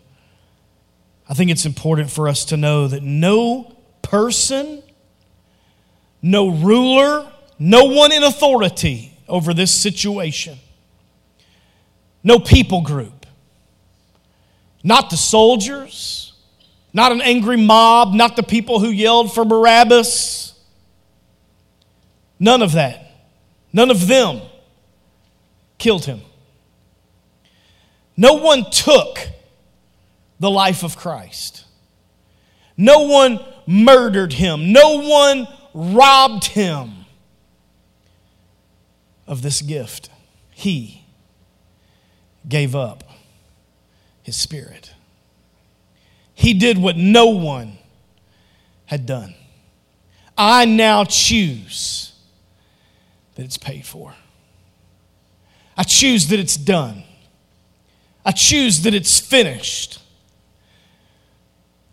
I 1.29 1.35
think 1.35 1.51
it's 1.51 1.67
important 1.67 2.11
for 2.11 2.29
us 2.29 2.45
to 2.47 2.57
know 2.57 2.87
that 2.87 3.03
no 3.03 3.77
person, 4.03 4.83
no 6.23 6.51
ruler, 6.51 7.31
no 7.59 7.87
one 7.87 8.13
in 8.13 8.23
authority 8.23 9.17
over 9.27 9.55
this 9.55 9.73
situation, 9.73 10.59
no 12.23 12.39
people 12.39 12.83
group, 12.83 13.14
not 14.85 15.11
the 15.11 15.17
soldiers, 15.17 16.35
not 16.93 17.11
an 17.11 17.21
angry 17.21 17.57
mob, 17.57 18.15
not 18.15 18.37
the 18.37 18.45
people 18.45 18.79
who 18.79 18.91
yelled 18.91 19.35
for 19.35 19.45
Barabbas, 19.45 20.55
none 22.39 22.63
of 22.63 22.73
that 22.73 23.05
None 23.75 23.91
of 23.91 24.07
them 24.07 24.41
killed 25.79 26.05
him. 26.05 26.21
No 28.17 28.35
one 28.35 28.71
took 28.71 29.19
the 30.39 30.49
life 30.49 30.85
of 30.85 30.97
Christ. 30.97 31.65
No 32.77 33.01
one 33.01 33.41
murdered 33.67 34.33
him. 34.33 34.73
No 34.73 35.01
one 35.01 35.49
robbed 35.75 36.45
him 36.45 37.05
of 39.27 39.43
this 39.43 39.61
gift. 39.61 40.09
He 40.53 41.05
gave 42.49 42.77
up 42.77 43.03
his 44.25 44.35
spirit. 44.35 44.93
He 46.35 46.55
did 46.55 46.79
what 46.79 46.97
no 46.97 47.27
one 47.27 47.79
had 48.87 49.07
done. 49.07 49.35
I 50.37 50.65
now 50.65 51.05
choose 51.05 52.13
that 53.37 53.45
it's 53.45 53.59
paid 53.59 53.87
for. 53.87 54.15
I 55.77 55.85
choose 55.85 56.29
that 56.29 56.41
it's 56.41 56.57
done. 56.57 57.05
I 58.25 58.33
choose 58.33 58.83
that 58.83 58.95
it's 58.95 59.21
finished. 59.21 60.01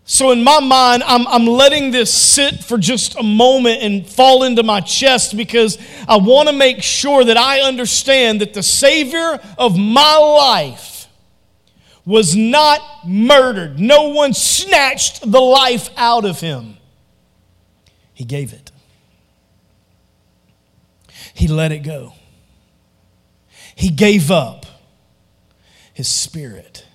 So, 0.06 0.32
in 0.32 0.44
my 0.44 0.60
mind, 0.60 1.04
I'm, 1.04 1.28
I'm 1.28 1.46
letting 1.46 1.92
this 1.92 2.14
sit 2.14 2.64
for 2.64 2.78
just 2.78 3.16
a 3.18 3.24
moment 3.24 3.82
and 3.82 4.08
fall 4.08 4.44
into 4.44 4.64
my 4.64 4.82
chest 4.82 5.38
because 5.38 5.78
I 6.08 6.18
want 6.18 6.50
to 6.50 6.54
make 6.54 6.82
sure 6.82 7.24
that 7.24 7.38
I 7.38 7.62
understand 7.62 8.42
that 8.42 8.54
the 8.54 8.64
Savior 8.64 9.40
of 9.58 9.78
my 9.78 10.18
life 10.18 10.91
was 12.05 12.36
not 12.36 12.81
murdered. 13.05 13.79
No 13.79 14.10
one 14.10 14.34
snatched 14.34 15.29
the 15.29 15.39
life 15.39 15.89
out 15.98 16.25
of 16.25 16.39
him, 16.39 16.77
He 18.13 18.24
gave 18.24 18.53
it. 18.53 18.72
He 21.34 21.48
let 21.48 21.72
it 21.72 21.79
go. 21.79 22.13
He 23.75 23.89
gave 23.89 24.29
up 24.29 24.65
his 25.93 26.08
spirit 26.08 26.86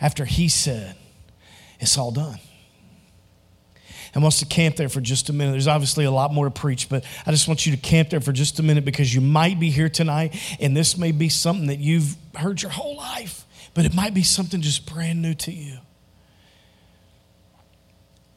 after 0.00 0.24
he 0.24 0.48
said, 0.48 0.96
It's 1.78 1.96
all 1.98 2.10
done. 2.10 2.38
and 4.12 4.22
wants 4.22 4.38
to 4.40 4.46
camp 4.46 4.76
there 4.76 4.88
for 4.88 5.00
just 5.00 5.28
a 5.28 5.32
minute. 5.32 5.52
There's 5.52 5.68
obviously 5.68 6.04
a 6.04 6.10
lot 6.10 6.32
more 6.32 6.46
to 6.46 6.50
preach, 6.50 6.88
but 6.88 7.04
I 7.26 7.30
just 7.30 7.46
want 7.48 7.66
you 7.66 7.72
to 7.76 7.78
camp 7.78 8.10
there 8.10 8.20
for 8.20 8.32
just 8.32 8.58
a 8.58 8.62
minute 8.62 8.84
because 8.84 9.14
you 9.14 9.20
might 9.20 9.60
be 9.60 9.70
here 9.70 9.88
tonight 9.88 10.34
and 10.58 10.76
this 10.76 10.96
may 10.96 11.12
be 11.12 11.28
something 11.28 11.66
that 11.66 11.78
you've 11.78 12.16
heard 12.34 12.60
your 12.62 12.70
whole 12.72 12.96
life, 12.96 13.43
but 13.74 13.84
it 13.84 13.94
might 13.94 14.14
be 14.14 14.22
something 14.22 14.60
just 14.60 14.86
brand 14.92 15.20
new 15.20 15.34
to 15.34 15.52
you 15.52 15.78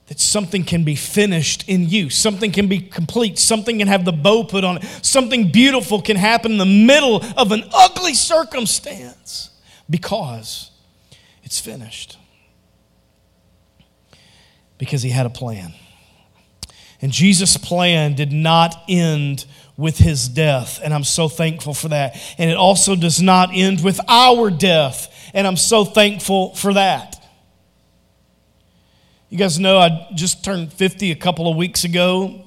that 0.08 0.20
something 0.22 0.63
can 0.63 0.84
be 0.84 0.96
finished 0.96 1.67
in 1.67 1.88
you, 1.88 2.10
something 2.10 2.51
can 2.51 2.67
be 2.67 2.79
complete, 2.79 3.38
something 3.38 3.77
can 3.77 3.88
have 3.88 4.06
the 4.06 4.13
bow 4.13 4.44
put 4.44 4.63
on 4.63 4.77
it, 4.77 4.84
something 5.01 5.51
beautiful 5.51 6.01
can 6.01 6.15
happen 6.15 6.53
in 6.53 6.58
the 6.58 6.65
middle 6.65 7.24
of 7.36 7.51
an 7.51 7.63
ugly 7.74 8.13
circumstance 8.13 9.50
because 9.89 10.72
it's 11.44 11.60
finished. 11.60 12.17
Because 14.77 15.01
he 15.01 15.10
had 15.10 15.25
a 15.25 15.29
plan. 15.29 15.74
And 17.01 17.12
Jesus' 17.12 17.58
plan 17.58 18.13
did 18.13 18.32
not 18.32 18.84
end 18.88 19.46
with 19.77 20.00
his 20.00 20.27
death, 20.27 20.79
and 20.84 20.91
I'm 20.91 21.03
so 21.03 21.29
thankful 21.29 21.75
for 21.75 21.89
that. 21.89 22.19
And 22.39 22.50
it 22.50 22.57
also 22.57 22.96
does 22.96 23.22
not 23.22 23.51
end 23.53 23.84
with 23.84 24.00
our 24.07 24.50
death, 24.50 25.31
and 25.34 25.46
I'm 25.46 25.55
so 25.55 25.86
thankful 25.86 26.55
for 26.55 26.74
that. 26.74 27.24
You 29.29 29.38
guys 29.38 29.60
know 29.60 29.77
I 29.77 30.07
just 30.15 30.43
turned 30.43 30.74
50 30.74 31.12
a 31.12 31.15
couple 31.15 31.50
of 31.50 31.55
weeks 31.57 31.84
ago. 31.84 32.43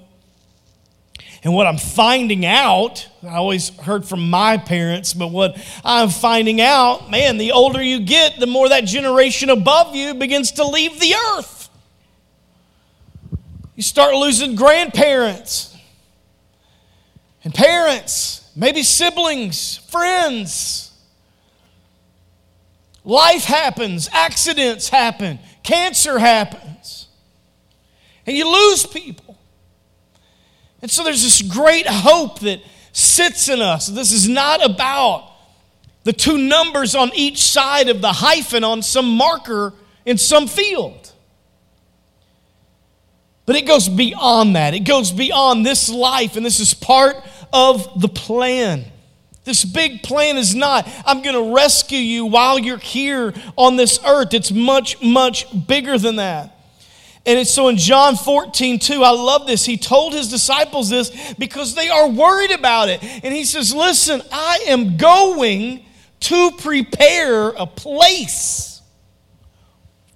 And 1.42 1.54
what 1.54 1.66
I'm 1.66 1.78
finding 1.78 2.44
out, 2.44 3.08
I 3.22 3.36
always 3.36 3.70
heard 3.78 4.04
from 4.04 4.28
my 4.28 4.58
parents, 4.58 5.14
but 5.14 5.30
what 5.30 5.56
I'm 5.84 6.10
finding 6.10 6.60
out, 6.60 7.10
man, 7.10 7.38
the 7.38 7.52
older 7.52 7.82
you 7.82 8.00
get, 8.00 8.38
the 8.38 8.46
more 8.46 8.68
that 8.68 8.84
generation 8.84 9.48
above 9.48 9.94
you 9.94 10.14
begins 10.14 10.52
to 10.52 10.66
leave 10.66 11.00
the 11.00 11.14
earth. 11.14 11.70
You 13.74 13.82
start 13.82 14.14
losing 14.14 14.54
grandparents 14.54 15.69
and 17.44 17.54
parents, 17.54 18.50
maybe 18.54 18.82
siblings, 18.82 19.78
friends. 19.78 20.92
Life 23.04 23.44
happens, 23.44 24.08
accidents 24.12 24.88
happen, 24.88 25.38
cancer 25.62 26.18
happens 26.18 26.70
and 28.30 28.36
you 28.36 28.48
lose 28.48 28.86
people. 28.86 29.36
And 30.82 30.90
so 30.90 31.02
there's 31.02 31.22
this 31.22 31.42
great 31.42 31.86
hope 31.88 32.38
that 32.40 32.60
sits 32.92 33.48
in 33.48 33.60
us. 33.60 33.88
This 33.88 34.12
is 34.12 34.28
not 34.28 34.64
about 34.64 35.32
the 36.04 36.12
two 36.12 36.38
numbers 36.38 36.94
on 36.94 37.10
each 37.14 37.42
side 37.42 37.88
of 37.88 38.00
the 38.00 38.12
hyphen 38.12 38.62
on 38.62 38.82
some 38.82 39.08
marker 39.08 39.74
in 40.06 40.16
some 40.16 40.46
field. 40.46 41.12
But 43.50 43.56
it 43.56 43.66
goes 43.66 43.88
beyond 43.88 44.54
that. 44.54 44.74
It 44.74 44.84
goes 44.84 45.10
beyond 45.10 45.66
this 45.66 45.88
life, 45.88 46.36
and 46.36 46.46
this 46.46 46.60
is 46.60 46.72
part 46.72 47.16
of 47.52 48.00
the 48.00 48.06
plan. 48.06 48.84
This 49.42 49.64
big 49.64 50.04
plan 50.04 50.36
is 50.36 50.54
not, 50.54 50.88
I'm 51.04 51.20
going 51.20 51.34
to 51.34 51.52
rescue 51.52 51.98
you 51.98 52.26
while 52.26 52.60
you're 52.60 52.78
here 52.78 53.34
on 53.56 53.74
this 53.74 53.98
earth. 54.06 54.34
It's 54.34 54.52
much, 54.52 55.02
much 55.02 55.48
bigger 55.66 55.98
than 55.98 56.14
that. 56.14 56.56
And 57.26 57.40
it's 57.40 57.50
so 57.50 57.66
in 57.66 57.76
John 57.76 58.14
14, 58.14 58.78
2, 58.78 59.02
I 59.02 59.10
love 59.10 59.48
this. 59.48 59.64
He 59.64 59.76
told 59.76 60.12
his 60.12 60.30
disciples 60.30 60.88
this 60.88 61.34
because 61.34 61.74
they 61.74 61.88
are 61.88 62.08
worried 62.08 62.52
about 62.52 62.88
it. 62.88 63.02
And 63.02 63.34
he 63.34 63.44
says, 63.44 63.74
Listen, 63.74 64.22
I 64.30 64.66
am 64.68 64.96
going 64.96 65.84
to 66.20 66.52
prepare 66.52 67.48
a 67.48 67.66
place 67.66 68.80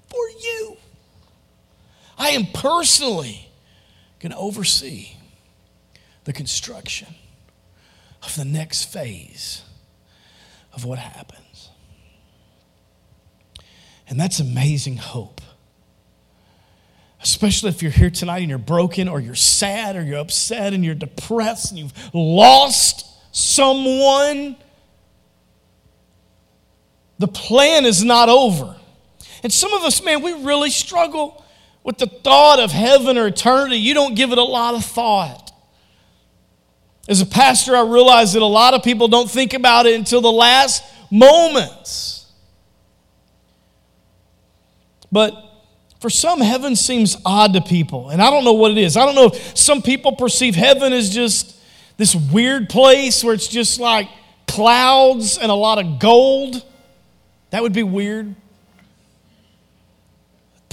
for 0.09 0.29
you. 0.41 0.77
I 2.17 2.31
am 2.31 2.47
personally 2.47 3.49
going 4.21 4.33
to 4.33 4.39
oversee 4.39 5.17
the 6.25 6.33
construction 6.33 7.09
of 8.23 8.35
the 8.37 8.45
next 8.45 8.85
phase 8.85 9.63
of 10.73 10.85
what 10.85 10.99
happens. 10.99 11.71
And 14.09 14.19
that's 14.19 14.41
amazing 14.41 14.97
hope 14.97 15.41
especially 17.25 17.71
if 17.71 17.83
you're 17.83 17.91
here 17.91 18.11
tonight 18.11 18.41
and 18.41 18.51
you're 18.51 18.59
broken 18.59 19.09
or 19.09 19.19
you're 19.19 19.35
sad 19.35 19.97
or 19.97 20.03
you're 20.03 20.19
upset 20.19 20.75
and 20.75 20.85
you're 20.85 20.95
depressed 20.95 21.71
and 21.71 21.79
you've 21.79 22.15
lost 22.15 23.07
someone. 23.35 24.57
The 27.19 27.27
plan 27.27 27.87
is 27.87 28.05
not 28.05 28.29
over. 28.29 28.77
And 29.43 29.51
some 29.51 29.73
of 29.73 29.83
us, 29.85 30.05
man, 30.05 30.21
we 30.23 30.35
really 30.45 30.69
struggle 30.69 31.43
with 31.85 31.99
the 31.99 32.07
thought 32.07 32.59
of 32.59 32.73
heaven 32.73 33.17
or 33.17 33.29
eternity. 33.29 33.77
You 33.77 33.95
don't 33.95 34.17
give 34.17 34.33
it 34.33 34.39
a 34.39 34.43
lot 34.43 34.75
of 34.75 34.85
thought. 34.85 35.53
As 37.07 37.21
a 37.21 37.27
pastor, 37.27 37.77
I 37.77 37.83
realize 37.83 38.33
that 38.33 38.43
a 38.43 38.47
lot 38.47 38.73
of 38.73 38.83
people 38.83 39.07
don't 39.07 39.31
think 39.31 39.53
about 39.53 39.85
it 39.85 39.95
until 39.95 40.23
the 40.23 40.33
last 40.33 40.83
moments. 41.11 42.33
But 45.13 45.35
for 46.01 46.09
some, 46.09 46.41
heaven 46.41 46.75
seems 46.75 47.17
odd 47.25 47.53
to 47.53 47.61
people, 47.61 48.09
and 48.09 48.21
I 48.21 48.31
don't 48.31 48.45
know 48.45 48.55
what 48.55 48.71
it 48.73 48.79
is. 48.79 48.97
I 48.97 49.05
don't 49.05 49.15
know 49.15 49.27
if 49.27 49.57
some 49.57 49.83
people 49.83 50.17
perceive 50.17 50.55
heaven 50.55 50.93
as 50.95 51.11
just 51.15 51.55
this 51.99 52.15
weird 52.15 52.71
place 52.71 53.23
where 53.23 53.35
it's 53.35 53.47
just 53.47 53.79
like 53.79 54.09
clouds 54.49 55.39
and 55.39 55.51
a 55.51 55.55
lot 55.55 55.79
of 55.79 55.99
gold. 55.99 56.65
That 57.51 57.63
would 57.63 57.75
be 57.75 57.83
weird. 57.83 58.35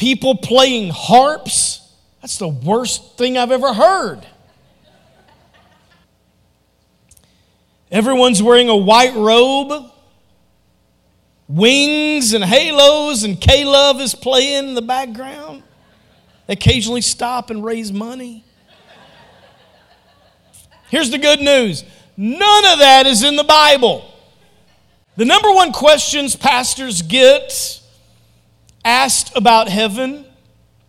People 0.02 0.34
playing 0.34 0.90
harps. 0.90 1.94
That's 2.22 2.40
the 2.40 2.48
worst 2.48 3.20
thing 3.20 3.38
I've 3.38 3.52
ever 3.52 3.72
heard. 3.72 4.26
Everyone's 7.92 8.42
wearing 8.42 8.68
a 8.68 8.76
white 8.76 9.14
robe 9.14 9.92
wings 11.48 12.34
and 12.34 12.44
halos, 12.44 13.22
and 13.22 13.40
K 13.40 13.64
Love 13.64 14.02
is 14.02 14.16
playing 14.16 14.70
in 14.70 14.74
the 14.74 14.82
background. 14.82 15.62
They 16.48 16.54
occasionally 16.54 17.02
stop 17.02 17.52
and 17.52 17.64
raise 17.64 17.92
money. 17.92 18.44
Here's 20.90 21.12
the 21.12 21.20
good 21.20 21.42
news 21.42 21.84
none 22.18 22.66
of 22.66 22.80
that 22.80 23.06
is 23.06 23.22
in 23.22 23.36
the 23.36 23.44
Bible. 23.44 24.12
The 25.16 25.26
number 25.26 25.52
one 25.52 25.72
questions 25.72 26.36
pastors 26.36 27.04
get 27.04 27.81
asked 28.84 29.36
about 29.36 29.68
heaven 29.68 30.26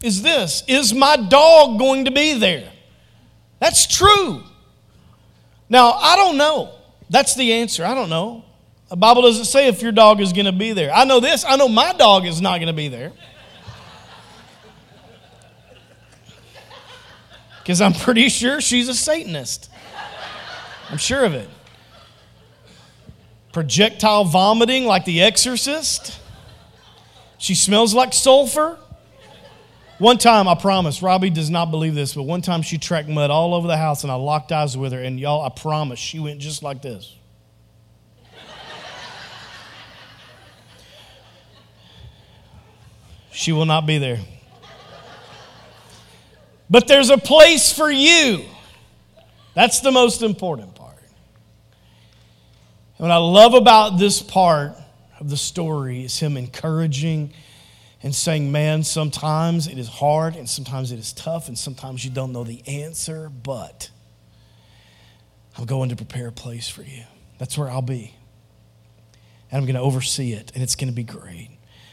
is 0.02 0.22
this 0.22 0.64
Is 0.66 0.92
my 0.92 1.16
dog 1.16 1.78
going 1.78 2.04
to 2.06 2.10
be 2.10 2.34
there? 2.34 2.70
That's 3.60 3.86
true. 3.86 4.42
Now, 5.68 5.92
I 5.92 6.16
don't 6.16 6.36
know. 6.36 6.74
That's 7.08 7.34
the 7.34 7.52
answer. 7.54 7.84
I 7.84 7.94
don't 7.94 8.10
know. 8.10 8.44
The 8.88 8.96
Bible 8.96 9.22
doesn't 9.22 9.46
say 9.46 9.68
if 9.68 9.80
your 9.80 9.92
dog 9.92 10.20
is 10.20 10.32
going 10.32 10.46
to 10.46 10.52
be 10.52 10.72
there. 10.72 10.92
I 10.92 11.04
know 11.04 11.20
this. 11.20 11.44
I 11.44 11.56
know 11.56 11.68
my 11.68 11.92
dog 11.92 12.26
is 12.26 12.40
not 12.40 12.58
going 12.58 12.66
to 12.66 12.72
be 12.72 12.88
there. 12.88 13.12
Because 17.62 17.80
I'm 17.80 17.92
pretty 17.92 18.28
sure 18.28 18.60
she's 18.60 18.88
a 18.88 18.94
Satanist. 18.94 19.70
I'm 20.90 20.98
sure 20.98 21.24
of 21.24 21.32
it. 21.32 21.48
Projectile 23.52 24.24
vomiting 24.24 24.84
like 24.84 25.04
the 25.04 25.22
exorcist. 25.22 26.18
She 27.42 27.56
smells 27.56 27.92
like 27.92 28.12
sulfur. 28.12 28.78
One 29.98 30.16
time, 30.16 30.46
I 30.46 30.54
promise, 30.54 31.02
Robbie 31.02 31.28
does 31.28 31.50
not 31.50 31.72
believe 31.72 31.92
this, 31.92 32.14
but 32.14 32.22
one 32.22 32.40
time 32.40 32.62
she 32.62 32.78
tracked 32.78 33.08
mud 33.08 33.32
all 33.32 33.52
over 33.52 33.66
the 33.66 33.76
house 33.76 34.04
and 34.04 34.12
I 34.12 34.14
locked 34.14 34.52
eyes 34.52 34.76
with 34.76 34.92
her, 34.92 35.02
and 35.02 35.18
y'all, 35.18 35.44
I 35.44 35.48
promise, 35.48 35.98
she 35.98 36.20
went 36.20 36.38
just 36.38 36.62
like 36.62 36.82
this. 36.82 37.16
She 43.32 43.50
will 43.50 43.66
not 43.66 43.86
be 43.86 43.98
there. 43.98 44.20
But 46.70 46.86
there's 46.86 47.10
a 47.10 47.18
place 47.18 47.72
for 47.72 47.90
you. 47.90 48.44
That's 49.54 49.80
the 49.80 49.90
most 49.90 50.22
important 50.22 50.76
part. 50.76 51.02
And 52.98 53.08
what 53.08 53.10
I 53.10 53.16
love 53.16 53.54
about 53.54 53.98
this 53.98 54.22
part 54.22 54.76
of 55.22 55.30
the 55.30 55.36
story 55.36 56.04
is 56.04 56.18
him 56.18 56.36
encouraging 56.36 57.32
and 58.02 58.12
saying, 58.12 58.50
Man, 58.50 58.82
sometimes 58.82 59.68
it 59.68 59.78
is 59.78 59.86
hard 59.86 60.34
and 60.34 60.50
sometimes 60.50 60.90
it 60.90 60.98
is 60.98 61.12
tough 61.12 61.46
and 61.46 61.56
sometimes 61.56 62.04
you 62.04 62.10
don't 62.10 62.32
know 62.32 62.42
the 62.42 62.60
answer, 62.66 63.30
but 63.30 63.88
I'm 65.56 65.64
going 65.64 65.90
to 65.90 65.96
prepare 65.96 66.26
a 66.26 66.32
place 66.32 66.68
for 66.68 66.82
you. 66.82 67.04
That's 67.38 67.56
where 67.56 67.70
I'll 67.70 67.82
be. 67.82 68.16
And 69.52 69.58
I'm 69.58 69.64
going 69.64 69.76
to 69.76 69.80
oversee 69.80 70.32
it, 70.32 70.50
and 70.54 70.62
it's 70.62 70.74
going 70.74 70.88
to 70.88 70.94
be 70.94 71.04
great. 71.04 71.50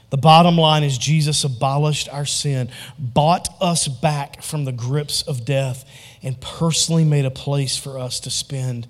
The 0.10 0.18
bottom 0.18 0.58
line 0.58 0.84
is 0.84 0.98
Jesus 0.98 1.44
abolished 1.44 2.10
our 2.10 2.26
sin, 2.26 2.72
bought 2.98 3.50
us 3.62 3.88
back 3.88 4.42
from 4.42 4.66
the 4.66 4.72
grips 4.72 5.22
of 5.22 5.46
death, 5.46 5.86
and 6.24 6.40
personally 6.42 7.04
made 7.04 7.26
a 7.26 7.32
place 7.32 7.78
for 7.78 8.00
us 8.00 8.22
to 8.22 8.32
spend 8.32 8.88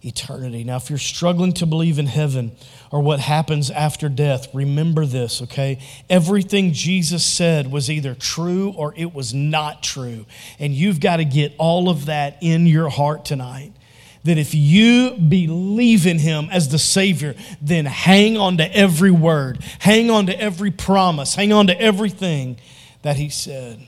eternity. 0.00 0.64
Now, 0.64 0.76
if 0.76 0.88
you're 0.88 0.98
struggling 0.98 1.52
to 1.54 1.66
believe 1.66 1.98
in 1.98 2.06
heaven 2.06 2.52
or 2.94 3.00
what 3.00 3.18
happens 3.18 3.72
after 3.72 4.08
death, 4.08 4.46
remember 4.54 5.04
this, 5.04 5.42
okay? 5.42 5.80
Everything 6.08 6.72
Jesus 6.72 7.26
said 7.26 7.72
was 7.72 7.90
either 7.90 8.14
true 8.14 8.72
or 8.76 8.94
it 8.96 9.12
was 9.12 9.34
not 9.34 9.82
true. 9.82 10.26
And 10.60 10.72
you've 10.72 11.00
got 11.00 11.16
to 11.16 11.24
get 11.24 11.56
all 11.58 11.88
of 11.88 12.06
that 12.06 12.38
in 12.40 12.68
your 12.68 12.88
heart 12.88 13.24
tonight. 13.24 13.72
That 14.22 14.38
if 14.38 14.54
you 14.54 15.16
believe 15.16 16.06
in 16.06 16.20
Him 16.20 16.48
as 16.52 16.68
the 16.68 16.78
Savior, 16.78 17.34
then 17.60 17.84
hang 17.84 18.36
on 18.36 18.58
to 18.58 18.76
every 18.76 19.10
word, 19.10 19.58
hang 19.80 20.08
on 20.08 20.26
to 20.26 20.40
every 20.40 20.70
promise, 20.70 21.34
hang 21.34 21.52
on 21.52 21.66
to 21.66 21.80
everything 21.80 22.60
that 23.02 23.16
He 23.16 23.28
said. 23.28 23.84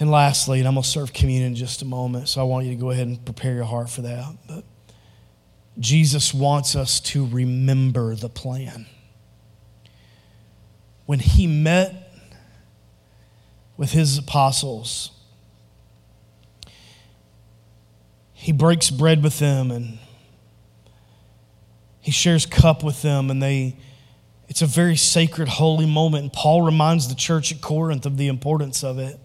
And 0.00 0.10
lastly, 0.10 0.60
and 0.60 0.66
I'm 0.66 0.72
going 0.72 0.84
to 0.84 0.88
serve 0.88 1.12
communion 1.12 1.48
in 1.48 1.54
just 1.54 1.82
a 1.82 1.86
moment, 1.86 2.30
so 2.30 2.40
I 2.40 2.44
want 2.44 2.64
you 2.64 2.70
to 2.72 2.80
go 2.80 2.92
ahead 2.92 3.08
and 3.08 3.22
prepare 3.22 3.52
your 3.52 3.64
heart 3.64 3.90
for 3.90 4.00
that. 4.00 4.34
But 4.48 4.64
Jesus 5.78 6.32
wants 6.32 6.74
us 6.74 7.00
to 7.00 7.26
remember 7.26 8.14
the 8.14 8.28
plan. 8.28 8.86
When 11.04 11.18
he 11.18 11.46
met 11.46 12.12
with 13.76 13.92
his 13.92 14.18
apostles, 14.18 15.10
he 18.32 18.52
breaks 18.52 18.90
bread 18.90 19.22
with 19.22 19.38
them 19.38 19.70
and 19.70 19.98
he 22.00 22.10
shares 22.10 22.46
cup 22.46 22.82
with 22.82 23.02
them 23.02 23.30
and 23.30 23.42
they 23.42 23.76
it's 24.48 24.62
a 24.62 24.66
very 24.66 24.96
sacred 24.96 25.48
holy 25.48 25.86
moment 25.86 26.22
and 26.22 26.32
paul 26.32 26.62
reminds 26.62 27.08
the 27.08 27.16
church 27.16 27.50
at 27.52 27.60
corinth 27.60 28.06
of 28.06 28.16
the 28.16 28.28
importance 28.28 28.84
of 28.84 29.00
it 29.00 29.18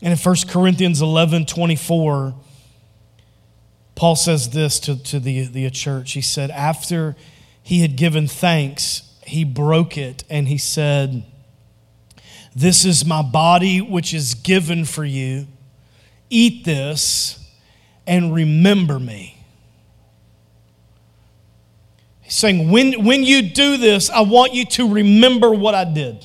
and 0.00 0.12
in 0.12 0.18
1 0.18 0.36
Corinthians 0.48 1.02
11 1.02 1.46
24, 1.46 2.34
Paul 3.98 4.14
says 4.14 4.50
this 4.50 4.78
to, 4.78 5.02
to 5.06 5.18
the, 5.18 5.46
the 5.46 5.68
church. 5.70 6.12
He 6.12 6.20
said, 6.20 6.52
After 6.52 7.16
he 7.64 7.80
had 7.80 7.96
given 7.96 8.28
thanks, 8.28 9.12
he 9.26 9.42
broke 9.42 9.98
it 9.98 10.22
and 10.30 10.46
he 10.46 10.56
said, 10.56 11.24
This 12.54 12.84
is 12.84 13.04
my 13.04 13.22
body 13.22 13.80
which 13.80 14.14
is 14.14 14.34
given 14.34 14.84
for 14.84 15.04
you. 15.04 15.48
Eat 16.30 16.64
this 16.64 17.44
and 18.06 18.32
remember 18.32 19.00
me. 19.00 19.42
He's 22.20 22.34
saying, 22.34 22.70
when, 22.70 23.04
when 23.04 23.24
you 23.24 23.50
do 23.50 23.78
this, 23.78 24.10
I 24.10 24.20
want 24.20 24.54
you 24.54 24.64
to 24.66 24.88
remember 24.88 25.50
what 25.50 25.74
I 25.74 25.82
did. 25.82 26.24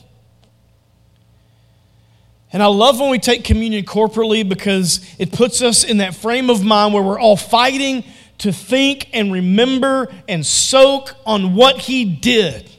And 2.53 2.61
I 2.61 2.67
love 2.67 2.99
when 2.99 3.09
we 3.09 3.17
take 3.17 3.43
communion 3.43 3.83
corporately 3.83 4.47
because 4.47 5.03
it 5.17 5.31
puts 5.31 5.63
us 5.63 5.83
in 5.83 5.97
that 5.97 6.13
frame 6.13 6.51
of 6.51 6.63
mind 6.63 6.93
where 6.93 7.01
we're 7.01 7.19
all 7.19 7.35
fighting 7.35 8.03
to 8.37 8.53
think 8.53 9.09
and 9.11 9.33
remember 9.33 10.13
and 10.29 10.45
soak 10.45 11.15
on 11.25 11.55
what 11.55 11.79
He 11.79 12.05
did. 12.05 12.69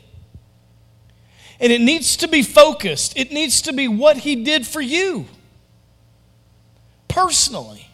And 1.58 1.72
it 1.72 1.80
needs 1.80 2.16
to 2.18 2.28
be 2.28 2.42
focused, 2.42 3.18
it 3.18 3.32
needs 3.32 3.62
to 3.62 3.72
be 3.72 3.88
what 3.88 4.18
He 4.18 4.44
did 4.44 4.64
for 4.64 4.80
you 4.80 5.26
personally. 7.08 7.88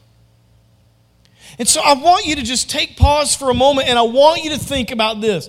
And 1.59 1.69
so 1.69 1.81
I 1.83 1.95
want 1.95 2.27
you 2.27 2.37
to 2.37 2.43
just 2.43 2.71
take 2.71 2.97
pause 2.97 3.35
for 3.35 3.51
a 3.51 3.55
moment 3.55 3.89
and 3.89 3.99
I 3.99 4.03
want 4.03 4.45
you 4.45 4.51
to 4.51 4.59
think 4.59 4.91
about 4.91 5.21
this. 5.21 5.49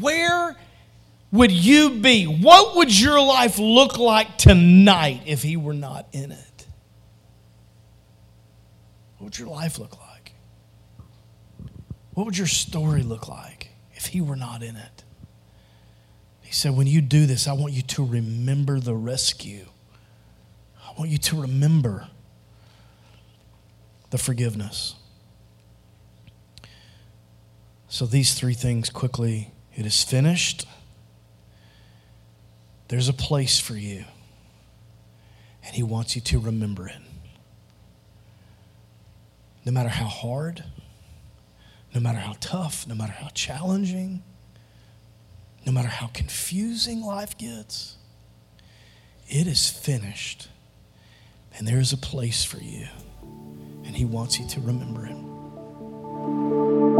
Where 0.00 0.56
would 1.32 1.50
you 1.50 1.90
be? 1.90 2.26
What 2.26 2.76
would 2.76 2.98
your 2.98 3.20
life 3.20 3.58
look 3.58 3.98
like 3.98 4.36
tonight 4.36 5.22
if 5.26 5.42
he 5.42 5.56
were 5.56 5.72
not 5.72 6.06
in 6.12 6.30
it? 6.30 6.66
What 9.16 9.24
would 9.24 9.38
your 9.38 9.48
life 9.48 9.78
look 9.78 9.98
like? 9.98 10.34
What 12.12 12.26
would 12.26 12.36
your 12.36 12.46
story 12.46 13.02
look 13.02 13.28
like 13.28 13.70
if 13.94 14.06
he 14.06 14.20
were 14.20 14.36
not 14.36 14.62
in 14.62 14.76
it? 14.76 15.04
He 16.42 16.52
said, 16.52 16.76
When 16.76 16.86
you 16.86 17.00
do 17.00 17.24
this, 17.24 17.48
I 17.48 17.54
want 17.54 17.72
you 17.72 17.80
to 17.82 18.04
remember 18.04 18.78
the 18.78 18.94
rescue. 18.94 19.64
I 20.86 20.92
want 20.98 21.10
you 21.10 21.18
to 21.18 21.40
remember 21.40 22.08
the 24.10 24.18
forgiveness. 24.18 24.96
So, 27.88 28.04
these 28.04 28.34
three 28.34 28.54
things 28.54 28.90
quickly 28.90 29.52
it 29.74 29.86
is 29.86 30.02
finished. 30.02 30.66
There's 32.92 33.08
a 33.08 33.14
place 33.14 33.58
for 33.58 33.74
you, 33.74 34.04
and 35.64 35.74
He 35.74 35.82
wants 35.82 36.14
you 36.14 36.20
to 36.20 36.38
remember 36.38 36.86
it. 36.88 37.00
No 39.64 39.72
matter 39.72 39.88
how 39.88 40.04
hard, 40.04 40.62
no 41.94 42.02
matter 42.02 42.18
how 42.18 42.34
tough, 42.38 42.86
no 42.86 42.94
matter 42.94 43.14
how 43.14 43.28
challenging, 43.28 44.22
no 45.64 45.72
matter 45.72 45.88
how 45.88 46.08
confusing 46.08 47.00
life 47.00 47.38
gets, 47.38 47.96
it 49.26 49.46
is 49.46 49.70
finished. 49.70 50.48
And 51.56 51.66
there 51.66 51.80
is 51.80 51.94
a 51.94 51.96
place 51.96 52.44
for 52.44 52.58
you. 52.58 52.88
And 53.86 53.96
He 53.96 54.04
wants 54.04 54.38
you 54.38 54.46
to 54.48 54.60
remember 54.60 55.06
it. 55.06 56.91